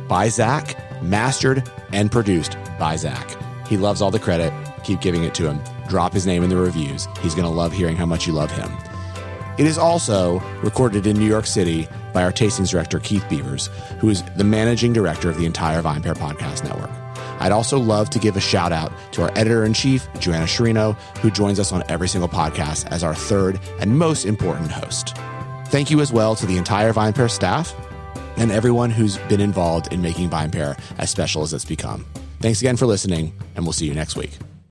by 0.09 0.29
Zach, 0.29 0.77
mastered, 1.03 1.69
and 1.93 2.11
produced 2.11 2.57
by 2.79 2.97
Zach. 2.97 3.37
He 3.67 3.77
loves 3.77 4.01
all 4.01 4.13
the 4.13 4.21
credit. 4.21 4.53
Keep 4.85 5.01
giving 5.01 5.25
it 5.25 5.35
to 5.35 5.51
him. 5.51 5.61
Drop 5.89 6.13
his 6.13 6.25
name 6.25 6.45
in 6.45 6.51
the 6.51 6.57
reviews. 6.57 7.09
He's 7.21 7.35
going 7.35 7.49
to 7.49 7.55
love 7.55 7.73
hearing 7.73 7.97
how 7.97 8.07
much 8.07 8.27
you 8.27 8.33
love 8.33 8.51
him. 8.53 8.71
It 9.59 9.67
is 9.67 9.79
also 9.79 10.41
recorded 10.63 11.07
in 11.07 11.17
New 11.17 11.27
York 11.27 11.47
City 11.47 11.89
by 12.13 12.23
our 12.23 12.33
tastings 12.33 12.71
director, 12.71 13.01
Keith 13.01 13.27
Beavers, 13.29 13.69
who 14.01 14.11
is 14.11 14.23
the 14.37 14.45
managing 14.45 14.93
director 14.93 15.31
of 15.31 15.39
the 15.39 15.47
entire 15.47 15.81
VinePair 15.81 16.15
Podcast 16.15 16.63
Network. 16.65 16.91
I'd 17.41 17.53
also 17.53 17.79
love 17.79 18.11
to 18.11 18.19
give 18.19 18.37
a 18.37 18.41
shout 18.41 18.73
out 18.73 18.93
to 19.13 19.23
our 19.23 19.31
editor 19.37 19.65
in 19.65 19.73
chief, 19.73 20.09
Joanna 20.19 20.45
Sciarrino, 20.45 20.95
who 21.19 21.31
joins 21.31 21.59
us 21.59 21.73
on 21.73 21.83
every 21.89 22.09
single 22.09 22.29
podcast 22.29 22.87
as 22.91 23.03
our 23.03 23.15
third 23.15 23.59
and 23.81 23.99
most 23.99 24.25
important 24.25 24.71
host. 24.71 25.17
Thank 25.69 25.91
you 25.91 26.01
as 26.01 26.13
well 26.13 26.37
to 26.37 26.47
the 26.47 26.59
entire 26.59 26.93
VinePair 26.93 27.31
staff 27.31 27.75
and 28.37 28.51
everyone 28.51 28.91
who's 28.91 29.17
been 29.29 29.41
involved 29.41 29.93
in 29.93 30.03
making 30.03 30.31
VinePair 30.31 30.79
as 30.99 31.11
special 31.11 31.43
as 31.43 31.53
it's 31.55 31.65
become. 31.65 32.05
Thanks 32.41 32.61
again 32.61 32.77
for 32.77 32.87
listening, 32.87 33.33
and 33.55 33.65
we'll 33.65 33.73
see 33.73 33.87
you 33.87 33.95
next 33.95 34.17
week. 34.17 34.33